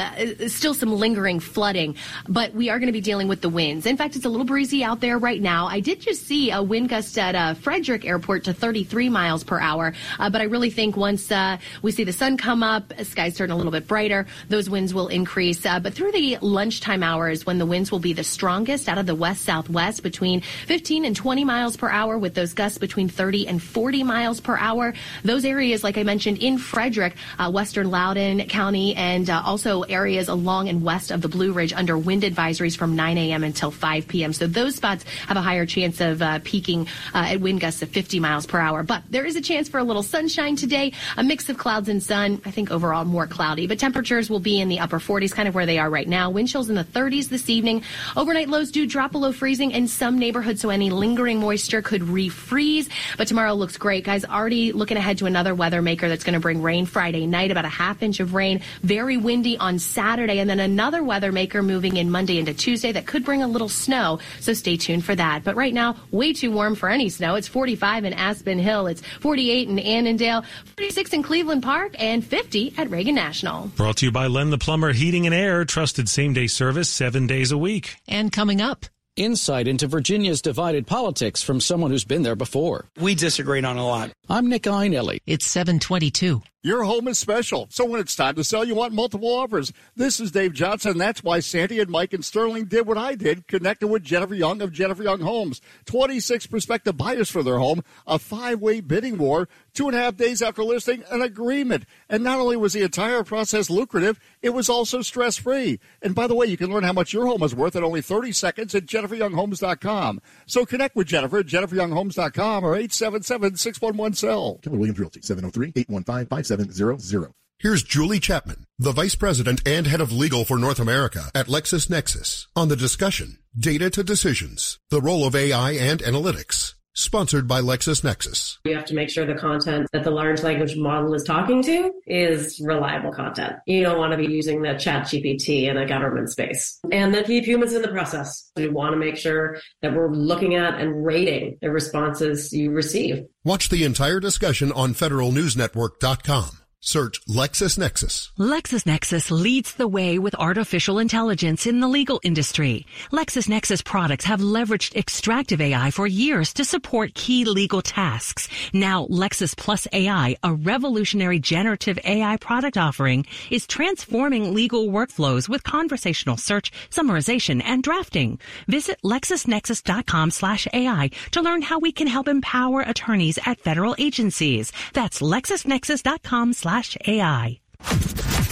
still 0.47 0.73
some 0.73 0.91
lingering 0.91 1.39
flooding. 1.39 1.95
But 2.27 2.53
we 2.53 2.69
are 2.69 2.79
going 2.79 2.87
to 2.87 2.93
be 2.93 2.99
dealing 2.99 3.29
with 3.29 3.39
the 3.39 3.47
winds. 3.47 3.85
In 3.85 3.95
fact, 3.95 4.17
it's 4.17 4.25
a 4.25 4.29
little 4.29 4.45
breezy 4.45 4.83
out 4.83 4.99
there 4.99 5.17
right 5.17 5.41
now. 5.41 5.67
I 5.67 5.79
did 5.79 6.01
just 6.01 6.27
see 6.27 6.51
a 6.51 6.61
wind 6.61 6.89
gust 6.89 7.17
at 7.17 7.33
uh, 7.33 7.53
Frederick 7.53 8.03
Airport 8.03 8.43
to 8.43 8.53
33 8.53 9.07
miles 9.07 9.45
per 9.45 9.57
hour. 9.57 9.93
Uh, 10.19 10.29
but 10.29 10.41
I 10.41 10.43
really 10.43 10.69
think 10.69 10.97
once 10.97 11.31
uh, 11.31 11.57
we 11.81 11.93
see 11.93 12.03
the 12.03 12.11
sun 12.11 12.35
come 12.35 12.61
up, 12.61 12.91
skies 13.01 13.37
turn 13.37 13.51
a 13.51 13.55
little 13.55 13.71
bit 13.71 13.87
brighter, 13.87 14.27
those 14.49 14.69
winds 14.69 14.93
will 14.93 15.07
increase. 15.07 15.65
Uh, 15.65 15.79
but 15.79 15.93
through 15.93 16.11
the 16.11 16.39
lunchtime 16.41 17.03
hours, 17.03 17.45
when 17.45 17.57
the 17.57 17.65
winds 17.65 17.89
will 17.89 17.99
be 17.99 18.11
the 18.11 18.25
strongest 18.25 18.89
out 18.89 18.97
of 18.97 19.05
the 19.05 19.15
west 19.15 19.45
southwest, 19.45 20.03
between 20.03 20.41
15 20.67 21.05
and 21.05 21.15
20 21.15 21.45
miles 21.45 21.77
per 21.77 21.89
hour, 21.89 22.17
with 22.17 22.33
those 22.33 22.51
gusts 22.51 22.77
between 22.77 23.07
30 23.07 23.47
and 23.47 23.63
40 23.63 24.03
miles 24.03 24.41
per 24.41 24.57
hour. 24.57 24.93
Those 25.23 25.45
areas, 25.45 25.83
like 25.83 25.97
I 25.97 26.03
mentioned, 26.03 26.39
in 26.39 26.57
Frederick, 26.57 27.15
uh, 27.37 27.51
western 27.51 27.89
Loudoun 27.89 28.47
County, 28.47 28.95
and 28.95 29.29
uh, 29.29 29.41
also 29.45 29.81
areas 29.83 30.27
along 30.27 30.69
and 30.69 30.83
west 30.83 31.11
of 31.11 31.21
the 31.21 31.27
Blue 31.27 31.53
Ridge 31.53 31.73
under 31.73 31.97
wind 31.97 32.23
advisories 32.23 32.75
from 32.75 32.95
9 32.95 33.17
a.m. 33.17 33.43
until 33.43 33.71
5 33.71 34.07
p.m. 34.07 34.33
So 34.33 34.47
those 34.47 34.75
spots 34.75 35.05
have 35.27 35.37
a 35.37 35.41
higher 35.41 35.65
chance 35.65 36.01
of 36.01 36.21
uh, 36.21 36.39
peaking 36.43 36.87
uh, 37.13 37.25
at 37.29 37.41
wind 37.41 37.61
gusts 37.61 37.81
of 37.81 37.89
50 37.89 38.19
miles 38.19 38.45
per 38.45 38.59
hour. 38.59 38.83
But 38.83 39.03
there 39.09 39.25
is 39.25 39.35
a 39.35 39.41
chance 39.41 39.69
for 39.69 39.77
a 39.77 39.83
little 39.83 40.03
sunshine 40.03 40.55
today, 40.55 40.93
a 41.17 41.23
mix 41.23 41.49
of 41.49 41.57
clouds 41.57 41.89
and 41.89 42.01
sun. 42.01 42.41
I 42.45 42.51
think 42.51 42.71
overall 42.71 43.05
more 43.05 43.27
cloudy, 43.27 43.67
but 43.67 43.79
temperatures 43.79 44.29
will 44.29 44.39
be 44.39 44.59
in 44.59 44.69
the 44.69 44.79
upper 44.79 44.99
40s, 44.99 45.33
kind 45.33 45.47
of 45.47 45.55
where 45.55 45.65
they 45.65 45.77
are 45.77 45.89
right 45.89 46.07
now. 46.07 46.29
Wind 46.29 46.49
chills 46.49 46.69
in 46.69 46.75
the 46.75 46.83
30s 46.83 47.29
this 47.29 47.49
evening. 47.49 47.83
Overnight 48.15 48.49
lows 48.49 48.71
do 48.71 48.87
drop 48.87 49.11
below 49.11 49.31
freezing 49.31 49.71
in 49.71 49.87
some 49.87 50.17
neighborhoods, 50.17 50.61
so 50.61 50.69
any 50.69 50.89
lingering 50.89 51.39
moisture 51.39 51.81
could 51.81 52.01
refreeze. 52.01 52.89
But 53.17 53.27
tomorrow 53.27 53.53
looks 53.53 53.77
great, 53.77 54.03
guys. 54.03 54.25
Already 54.25 54.71
looking 54.71 54.97
ahead 54.97 55.10
to 55.19 55.25
another 55.25 55.55
weather 55.55 55.81
maker 55.81 56.09
that's 56.09 56.23
going 56.23 56.33
to 56.33 56.39
bring 56.39 56.61
rain 56.61 56.85
Friday 56.85 57.27
night, 57.27 57.51
about 57.51 57.65
a 57.65 57.69
half 57.69 58.01
inch 58.03 58.19
of 58.19 58.33
rain. 58.33 58.61
Very 58.81 59.17
windy 59.17 59.57
on 59.57 59.79
Saturday, 59.79 60.39
and 60.39 60.49
then 60.49 60.59
another 60.59 61.03
weather 61.03 61.31
maker 61.31 61.63
moving 61.63 61.97
in 61.97 62.09
Monday 62.09 62.39
into 62.39 62.53
Tuesday 62.53 62.91
that 62.91 63.05
could 63.05 63.23
bring 63.23 63.43
a 63.43 63.47
little 63.47 63.69
snow. 63.69 64.19
So 64.39 64.53
stay 64.53 64.77
tuned 64.77 65.05
for 65.05 65.15
that. 65.15 65.43
But 65.43 65.55
right 65.55 65.73
now, 65.73 65.95
way 66.11 66.33
too 66.33 66.51
warm 66.51 66.75
for 66.75 66.89
any 66.89 67.09
snow. 67.09 67.35
It's 67.35 67.47
45 67.47 68.05
in 68.05 68.13
Aspen 68.13 68.59
Hill. 68.59 68.87
It's 68.87 69.01
48 69.21 69.69
in 69.69 69.79
Annandale, 69.79 70.43
46 70.77 71.13
in 71.13 71.23
Cleveland 71.23 71.63
Park, 71.63 71.95
and 71.99 72.25
50 72.25 72.75
at 72.77 72.89
Reagan 72.89 73.15
National. 73.15 73.67
Brought 73.75 73.97
to 73.97 74.05
you 74.05 74.11
by 74.11 74.27
Len 74.27 74.49
the 74.49 74.57
Plumber 74.57 74.93
Heating 74.93 75.25
and 75.25 75.35
Air, 75.35 75.65
trusted 75.65 76.09
same 76.09 76.33
day 76.33 76.47
service 76.47 76.89
seven 76.89 77.27
days 77.27 77.51
a 77.51 77.57
week. 77.57 77.97
And 78.07 78.31
coming 78.31 78.61
up. 78.61 78.85
Insight 79.17 79.67
into 79.67 79.87
Virginia's 79.87 80.41
divided 80.41 80.87
politics 80.87 81.43
from 81.43 81.59
someone 81.59 81.91
who's 81.91 82.05
been 82.05 82.21
there 82.21 82.37
before. 82.37 82.85
We 82.97 83.13
disagreed 83.13 83.65
on 83.65 83.75
a 83.75 83.85
lot. 83.85 84.11
I'm 84.29 84.47
Nick 84.47 84.63
Iannelli. 84.63 85.19
It's 85.25 85.45
722. 85.47 86.41
Your 86.63 86.83
home 86.83 87.07
is 87.07 87.17
special, 87.17 87.67
so 87.71 87.85
when 87.85 87.99
it's 87.99 88.15
time 88.15 88.35
to 88.35 88.43
sell, 88.43 88.63
you 88.63 88.75
want 88.75 88.93
multiple 88.93 89.29
offers. 89.29 89.73
This 89.95 90.19
is 90.19 90.29
Dave 90.29 90.53
Johnson. 90.53 90.99
That's 90.99 91.23
why 91.23 91.39
Sandy 91.39 91.79
and 91.79 91.89
Mike 91.89 92.13
and 92.13 92.23
Sterling 92.23 92.65
did 92.65 92.85
what 92.85 92.99
I 92.99 93.15
did, 93.15 93.47
connected 93.47 93.87
with 93.87 94.03
Jennifer 94.03 94.35
Young 94.35 94.61
of 94.61 94.71
Jennifer 94.71 95.01
Young 95.01 95.21
Homes. 95.21 95.59
26 95.85 96.45
prospective 96.45 96.95
buyers 96.95 97.31
for 97.31 97.41
their 97.41 97.57
home, 97.57 97.81
a 98.05 98.19
five-way 98.19 98.79
bidding 98.81 99.17
war, 99.17 99.49
two 99.73 99.87
and 99.87 99.97
a 99.97 99.99
half 99.99 100.17
days 100.17 100.43
after 100.43 100.63
listing, 100.63 101.03
an 101.09 101.23
agreement. 101.23 101.85
And 102.07 102.23
not 102.23 102.37
only 102.37 102.57
was 102.57 102.73
the 102.73 102.83
entire 102.83 103.23
process 103.23 103.71
lucrative, 103.71 104.19
it 104.43 104.51
was 104.51 104.69
also 104.69 105.01
stress-free. 105.01 105.79
And 106.03 106.13
by 106.13 106.27
the 106.27 106.35
way, 106.35 106.45
you 106.45 106.57
can 106.57 106.71
learn 106.71 106.83
how 106.83 106.93
much 106.93 107.11
your 107.11 107.25
home 107.25 107.41
is 107.41 107.55
worth 107.55 107.75
in 107.75 107.83
only 107.83 108.03
30 108.03 108.33
seconds 108.33 108.75
at 108.75 108.85
jenniferyounghomes.com. 109.01 110.21
So 110.45 110.65
connect 110.65 110.95
with 110.95 111.07
Jennifer 111.07 111.39
at 111.39 111.47
jenniferyounghomes.com 111.47 112.63
or 112.63 112.77
877-611-SELL. 112.77 114.59
Keller 114.63 114.77
Williams 114.77 114.99
Realty, 114.99 115.21
703-815-5700. 115.21 117.31
Here's 117.59 117.83
Julie 117.83 118.19
Chapman, 118.19 118.65
the 118.79 118.91
Vice 118.91 119.13
President 119.13 119.61
and 119.67 119.85
Head 119.85 120.01
of 120.01 120.11
Legal 120.11 120.45
for 120.45 120.57
North 120.57 120.79
America 120.79 121.29
at 121.35 121.45
LexisNexis, 121.45 122.47
on 122.55 122.69
the 122.69 122.75
discussion 122.75 123.37
Data 123.57 123.91
to 123.91 124.03
Decisions, 124.03 124.79
the 124.89 124.99
Role 124.99 125.27
of 125.27 125.35
AI 125.35 125.73
and 125.73 126.01
Analytics. 126.01 126.73
Sponsored 126.93 127.47
by 127.47 127.61
LexisNexis. 127.61 128.57
You 128.65 128.75
have 128.75 128.85
to 128.85 128.93
make 128.93 129.09
sure 129.09 129.25
the 129.25 129.35
content 129.35 129.87
that 129.93 130.03
the 130.03 130.11
large 130.11 130.43
language 130.43 130.75
model 130.75 131.13
is 131.13 131.23
talking 131.23 131.63
to 131.63 131.91
is 132.05 132.59
reliable 132.63 133.13
content. 133.13 133.55
You 133.65 133.83
don't 133.83 133.97
want 133.97 134.11
to 134.11 134.17
be 134.17 134.25
using 134.25 134.61
the 134.61 134.73
chat 134.73 135.05
GPT 135.05 135.69
in 135.69 135.77
a 135.77 135.87
government 135.87 136.29
space. 136.29 136.79
And 136.91 137.13
then 137.13 137.23
keep 137.23 137.45
humans 137.45 137.73
in 137.73 137.81
the 137.81 137.87
process. 137.87 138.51
We 138.57 138.67
want 138.67 138.93
to 138.93 138.97
make 138.97 139.17
sure 139.17 139.57
that 139.81 139.93
we're 139.93 140.11
looking 140.11 140.55
at 140.55 140.79
and 140.79 141.05
rating 141.05 141.57
the 141.61 141.71
responses 141.71 142.51
you 142.51 142.71
receive. 142.71 143.25
Watch 143.45 143.69
the 143.69 143.85
entire 143.85 144.19
discussion 144.19 144.71
on 144.73 144.93
federalnewsnetwork.com. 144.93 146.60
Search 146.83 147.23
LexisNexis. 147.27 148.31
LexisNexis 148.39 149.29
leads 149.29 149.75
the 149.75 149.87
way 149.87 150.17
with 150.17 150.33
artificial 150.33 150.97
intelligence 150.97 151.67
in 151.67 151.79
the 151.79 151.87
legal 151.87 152.19
industry. 152.23 152.87
LexisNexis 153.11 153.85
products 153.85 154.25
have 154.25 154.41
leveraged 154.41 154.95
extractive 154.95 155.61
AI 155.61 155.91
for 155.91 156.07
years 156.07 156.51
to 156.53 156.65
support 156.65 157.13
key 157.13 157.45
legal 157.45 157.83
tasks. 157.83 158.47
Now, 158.73 159.05
Lexis 159.05 159.55
Plus 159.55 159.87
AI, 159.93 160.35
a 160.41 160.55
revolutionary 160.55 161.37
generative 161.37 161.99
AI 162.03 162.37
product 162.37 162.77
offering, 162.77 163.27
is 163.51 163.67
transforming 163.67 164.55
legal 164.55 164.87
workflows 164.87 165.47
with 165.47 165.63
conversational 165.63 166.37
search, 166.37 166.71
summarization, 166.89 167.61
and 167.63 167.83
drafting. 167.83 168.39
Visit 168.67 168.99
LexisNexis.com 169.03 170.31
slash 170.31 170.67
AI 170.73 171.11
to 171.29 171.41
learn 171.41 171.61
how 171.61 171.77
we 171.77 171.91
can 171.91 172.07
help 172.07 172.27
empower 172.27 172.81
attorneys 172.81 173.37
at 173.45 173.59
federal 173.59 173.93
agencies. 173.99 174.71
That's 174.93 175.21
LexisNexis.com 175.21 176.53
slash 176.53 176.70
AI. 177.05 177.59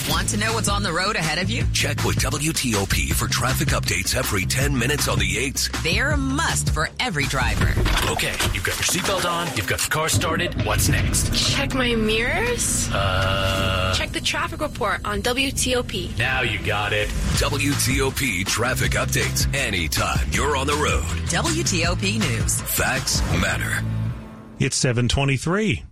Want 0.10 0.28
to 0.30 0.38
know 0.38 0.54
what's 0.54 0.68
on 0.68 0.84
the 0.84 0.92
road 0.92 1.16
ahead 1.16 1.38
of 1.38 1.50
you? 1.50 1.64
Check 1.72 2.04
with 2.04 2.18
WTOP 2.18 3.14
for 3.14 3.28
traffic 3.30 3.70
updates 3.70 4.14
every 4.14 4.44
10 4.44 4.78
minutes 4.78 5.08
on 5.08 5.20
the 5.20 5.36
8s. 5.36 5.72
They're 5.84 6.12
a 6.12 6.18
must 6.18 6.74
for 6.74 6.90
every 7.00 7.26
driver. 7.26 7.70
Okay, 8.12 8.34
you've 8.54 8.64
got 8.66 8.76
your 8.76 8.88
seatbelt 8.90 9.30
on, 9.30 9.48
you've 9.56 9.68
got 9.68 9.80
the 9.80 9.90
car 9.90 10.10
started. 10.10 10.66
What's 10.66 10.90
next? 10.90 11.34
Check 11.34 11.74
my 11.74 11.96
mirrors. 11.96 12.90
Uh. 12.92 13.94
Check 13.96 14.10
the 14.10 14.22
traffic 14.22 14.60
report 14.60 15.00
on 15.06 15.22
WTOP. 15.22 16.18
Now 16.18 16.42
you 16.42 16.60
got 16.66 16.92
it. 16.92 17.08
WTOP 17.38 18.46
traffic 18.46 18.92
updates 18.94 19.54
anytime 19.56 20.28
you're 20.32 20.58
on 20.58 20.68
the 20.68 20.74
road. 20.74 21.04
WTOP 21.30 22.20
News. 22.20 22.60
Facts 22.62 23.22
matter. 23.40 23.82
It's 24.60 24.76
723. 24.76 25.86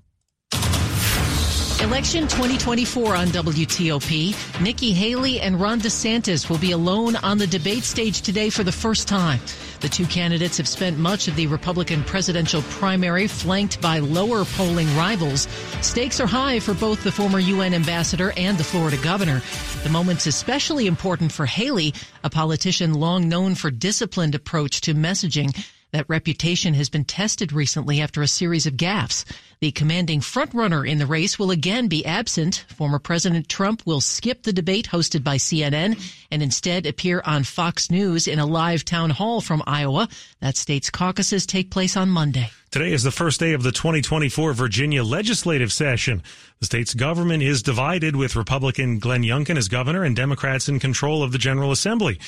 Election 1.82 2.24
2024 2.24 3.16
on 3.16 3.28
WTOP. 3.28 4.62
Nikki 4.62 4.94
Haley 4.94 5.40
and 5.40 5.62
Ron 5.62 5.80
DeSantis 5.80 6.50
will 6.50 6.58
be 6.58 6.72
alone 6.72 7.16
on 7.18 7.38
the 7.38 7.46
debate 7.46 7.84
stage 7.84 8.22
today 8.22 8.50
for 8.50 8.64
the 8.64 8.72
first 8.72 9.08
time. 9.08 9.40
The 9.82 9.88
two 9.88 10.08
candidates 10.08 10.58
have 10.58 10.68
spent 10.68 10.98
much 10.98 11.28
of 11.28 11.36
the 11.36 11.46
Republican 11.46 12.04
presidential 12.04 12.64
primary 12.64 13.28
flanked 13.28 13.80
by 13.80 14.00
lower 14.00 14.44
polling 14.44 14.88
rivals. 14.98 15.48
Stakes 15.82 16.20
are 16.20 16.26
high 16.26 16.60
for 16.60 16.74
both 16.74 17.04
the 17.04 17.12
former 17.12 17.40
UN 17.40 17.76
ambassador 17.76 18.34
and 18.38 18.58
the 18.58 18.64
Florida 18.64 18.98
governor. 19.04 19.44
The 19.84 19.90
moment's 19.90 20.26
especially 20.26 20.88
important 20.88 21.32
for 21.32 21.46
Haley, 21.46 21.94
a 22.24 22.30
politician 22.30 22.96
long 22.96 23.30
known 23.30 23.54
for 23.54 23.70
disciplined 23.70 24.34
approach 24.34 24.82
to 24.82 24.96
messaging. 24.96 25.56
That 25.92 26.10
reputation 26.10 26.74
has 26.74 26.90
been 26.90 27.06
tested 27.06 27.54
recently 27.54 28.02
after 28.02 28.22
a 28.22 28.28
series 28.28 28.66
of 28.66 28.74
gaffes. 28.74 29.24
The 29.62 29.72
commanding 29.72 30.20
frontrunner 30.20 30.88
in 30.88 30.98
the 30.98 31.06
race 31.06 31.40
will 31.40 31.50
again 31.50 31.88
be 31.88 32.06
absent. 32.06 32.66
Former 32.76 33.00
President 33.00 33.48
Trump 33.48 33.84
will 33.86 34.02
skip 34.02 34.44
the 34.44 34.52
debate 34.52 34.90
hosted 34.92 35.24
by 35.24 35.38
CNN 35.38 35.98
and 36.30 36.44
instead 36.44 36.86
appear 36.86 37.22
on 37.26 37.46
Fox 37.46 37.90
News 37.90 38.28
in 38.28 38.38
a 38.38 38.46
live 38.46 38.84
town 38.84 39.12
hall 39.12 39.40
from 39.40 39.64
Iowa. 39.66 40.10
That 40.42 40.58
state's 40.58 40.90
caucuses 40.90 41.46
take 41.46 41.72
place 41.72 41.96
on 41.96 42.10
Monday. 42.10 42.52
Today 42.70 42.92
is 42.92 43.04
the 43.04 43.12
first 43.12 43.40
day 43.40 43.54
of 43.54 43.64
the 43.64 43.72
2024 43.72 44.52
Virginia 44.52 45.06
legislative 45.06 45.72
session. 45.72 46.22
The 46.60 46.66
state's 46.66 46.94
government 46.94 47.44
is 47.44 47.64
divided 47.64 48.18
with 48.18 48.36
Republican 48.36 49.00
Glenn 49.00 49.24
Youngkin 49.24 49.58
as 49.58 49.70
governor 49.70 50.04
and 50.04 50.18
Democrats 50.18 50.68
in 50.68 50.80
control 50.80 51.24
of 51.24 51.32
the 51.32 51.38
General 51.38 51.72
Assembly. 51.72 52.20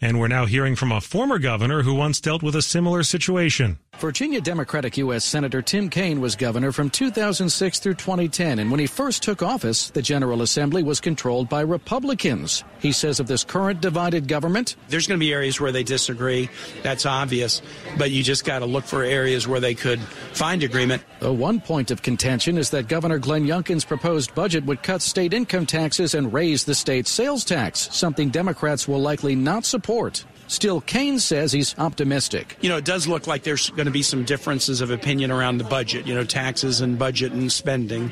And 0.00 0.20
we're 0.20 0.28
now 0.28 0.46
hearing 0.46 0.76
from 0.76 0.92
a 0.92 1.00
former 1.00 1.40
governor 1.40 1.82
who 1.82 1.92
once 1.92 2.20
dealt 2.20 2.40
with 2.40 2.54
a 2.54 2.62
similar 2.62 3.02
situation. 3.02 3.78
Virginia 3.96 4.40
Democratic 4.40 4.96
U.S. 4.98 5.24
Senator 5.24 5.60
Tim 5.60 5.90
Kaine 5.90 6.20
was 6.20 6.36
governor 6.36 6.70
from 6.70 6.88
2006 6.88 7.80
through 7.80 7.94
2010, 7.94 8.60
and 8.60 8.70
when 8.70 8.78
he 8.78 8.86
first 8.86 9.24
took 9.24 9.42
office, 9.42 9.90
the 9.90 10.00
General 10.00 10.42
Assembly 10.42 10.84
was 10.84 11.00
controlled 11.00 11.48
by 11.48 11.62
Republicans. 11.62 12.62
He 12.78 12.92
says 12.92 13.18
of 13.18 13.26
this 13.26 13.42
current 13.42 13.80
divided 13.80 14.28
government, 14.28 14.76
There's 14.86 15.08
going 15.08 15.18
to 15.18 15.26
be 15.26 15.32
areas 15.32 15.60
where 15.60 15.72
they 15.72 15.82
disagree. 15.82 16.48
That's 16.84 17.06
obvious. 17.06 17.60
But 17.96 18.12
you 18.12 18.22
just 18.22 18.44
got 18.44 18.60
to 18.60 18.66
look 18.66 18.84
for 18.84 19.02
areas 19.02 19.48
where 19.48 19.58
they 19.58 19.74
could 19.74 19.98
find 19.98 20.62
agreement. 20.62 21.02
The 21.18 21.32
one 21.32 21.60
point 21.60 21.90
of 21.90 22.02
contention 22.02 22.56
is 22.56 22.70
that 22.70 22.86
Governor 22.86 23.18
Glenn 23.18 23.46
Youngkin's 23.46 23.84
proposed 23.84 24.32
budget 24.32 24.64
would 24.64 24.84
cut 24.84 25.02
state 25.02 25.34
income 25.34 25.66
taxes 25.66 26.14
and 26.14 26.32
raise 26.32 26.62
the 26.62 26.76
state's 26.76 27.10
sales 27.10 27.44
tax, 27.44 27.88
something 27.90 28.28
Democrats 28.28 28.86
will 28.86 29.00
likely 29.00 29.34
not 29.34 29.64
support. 29.64 29.87
Still, 30.48 30.80
Kaine 30.80 31.18
says 31.18 31.52
he's 31.52 31.78
optimistic. 31.78 32.56
You 32.60 32.68
know, 32.68 32.76
it 32.76 32.84
does 32.84 33.06
look 33.06 33.26
like 33.26 33.42
there's 33.42 33.70
going 33.70 33.86
to 33.86 33.90
be 33.90 34.02
some 34.02 34.24
differences 34.24 34.80
of 34.80 34.90
opinion 34.90 35.30
around 35.30 35.58
the 35.58 35.64
budget, 35.64 36.06
you 36.06 36.14
know, 36.14 36.24
taxes 36.24 36.80
and 36.80 36.98
budget 36.98 37.32
and 37.32 37.50
spending. 37.50 38.10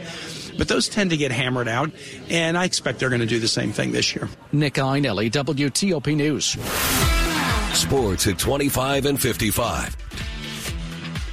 But 0.58 0.68
those 0.68 0.88
tend 0.88 1.10
to 1.10 1.16
get 1.16 1.32
hammered 1.32 1.68
out, 1.68 1.90
and 2.30 2.56
I 2.56 2.64
expect 2.64 2.98
they're 2.98 3.10
going 3.10 3.20
to 3.20 3.26
do 3.26 3.40
the 3.40 3.48
same 3.48 3.72
thing 3.72 3.92
this 3.92 4.14
year. 4.14 4.28
Nick 4.52 4.74
Iannelli, 4.74 5.30
WTOP 5.30 6.16
News. 6.16 6.56
Sports 7.76 8.26
at 8.26 8.38
25 8.38 9.06
and 9.06 9.20
55. 9.20 9.96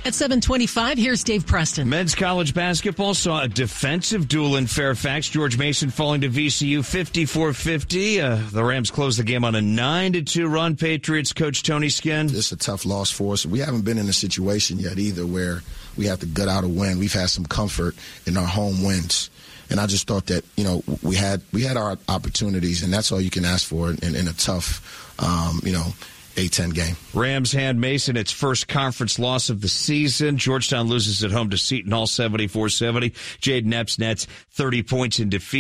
At 0.05 0.13
725, 0.13 0.97
here's 0.97 1.23
Dave 1.23 1.47
Preston. 1.47 1.87
Men's 1.87 2.13
college 2.13 2.53
basketball 2.53 3.13
saw 3.13 3.43
a 3.43 3.47
defensive 3.47 4.27
duel 4.27 4.57
in 4.57 4.67
Fairfax. 4.67 5.29
George 5.29 5.57
Mason 5.57 5.89
falling 5.89 6.19
to 6.21 6.29
VCU 6.29 6.79
54-50. 6.79 8.21
Uh, 8.21 8.49
the 8.51 8.65
Rams 8.65 8.91
closed 8.91 9.17
the 9.17 9.23
game 9.23 9.45
on 9.45 9.55
a 9.55 9.59
9-2 9.59 10.51
run. 10.51 10.75
Patriots 10.75 11.31
coach 11.31 11.63
Tony 11.63 11.87
Skinn. 11.87 12.25
It's 12.25 12.51
a 12.51 12.57
tough 12.57 12.85
loss 12.85 13.11
for 13.11 13.31
us. 13.31 13.45
We 13.45 13.59
haven't 13.59 13.85
been 13.85 13.97
in 13.97 14.09
a 14.09 14.13
situation 14.13 14.77
yet 14.77 14.99
either 14.99 15.25
where 15.25 15.61
we 15.95 16.07
have 16.07 16.19
to 16.19 16.25
gut 16.25 16.49
out 16.49 16.65
a 16.65 16.67
win. 16.67 16.99
We've 16.99 17.13
had 17.13 17.29
some 17.29 17.45
comfort 17.45 17.95
in 18.25 18.35
our 18.35 18.45
home 18.45 18.83
wins. 18.83 19.29
And 19.69 19.79
I 19.79 19.87
just 19.87 20.05
thought 20.05 20.25
that, 20.25 20.43
you 20.57 20.65
know, 20.65 20.83
we 21.01 21.15
had 21.15 21.41
we 21.53 21.63
had 21.63 21.77
our 21.77 21.97
opportunities, 22.09 22.83
and 22.83 22.91
that's 22.91 23.13
all 23.13 23.21
you 23.21 23.29
can 23.29 23.45
ask 23.45 23.65
for 23.65 23.91
in, 23.91 24.15
in 24.15 24.27
a 24.27 24.33
tough, 24.33 25.15
um, 25.23 25.61
you 25.63 25.71
know, 25.71 25.93
A10 26.35 26.73
game. 26.73 26.95
Rams 27.13 27.51
hand 27.51 27.79
Mason 27.79 28.17
its 28.17 28.31
first 28.31 28.67
conference 28.67 29.19
loss 29.19 29.49
of 29.49 29.61
the 29.61 29.67
season. 29.69 30.37
Georgetown 30.37 30.87
loses 30.87 31.23
at 31.23 31.31
home 31.31 31.49
to 31.51 31.57
Seton 31.57 31.91
Hall 31.91 32.07
74-70. 32.07 33.11
Jayden 33.39 33.73
Epps 33.73 33.99
nets 33.99 34.25
30 34.51 34.83
points 34.83 35.19
in 35.19 35.29
defeat. 35.29 35.43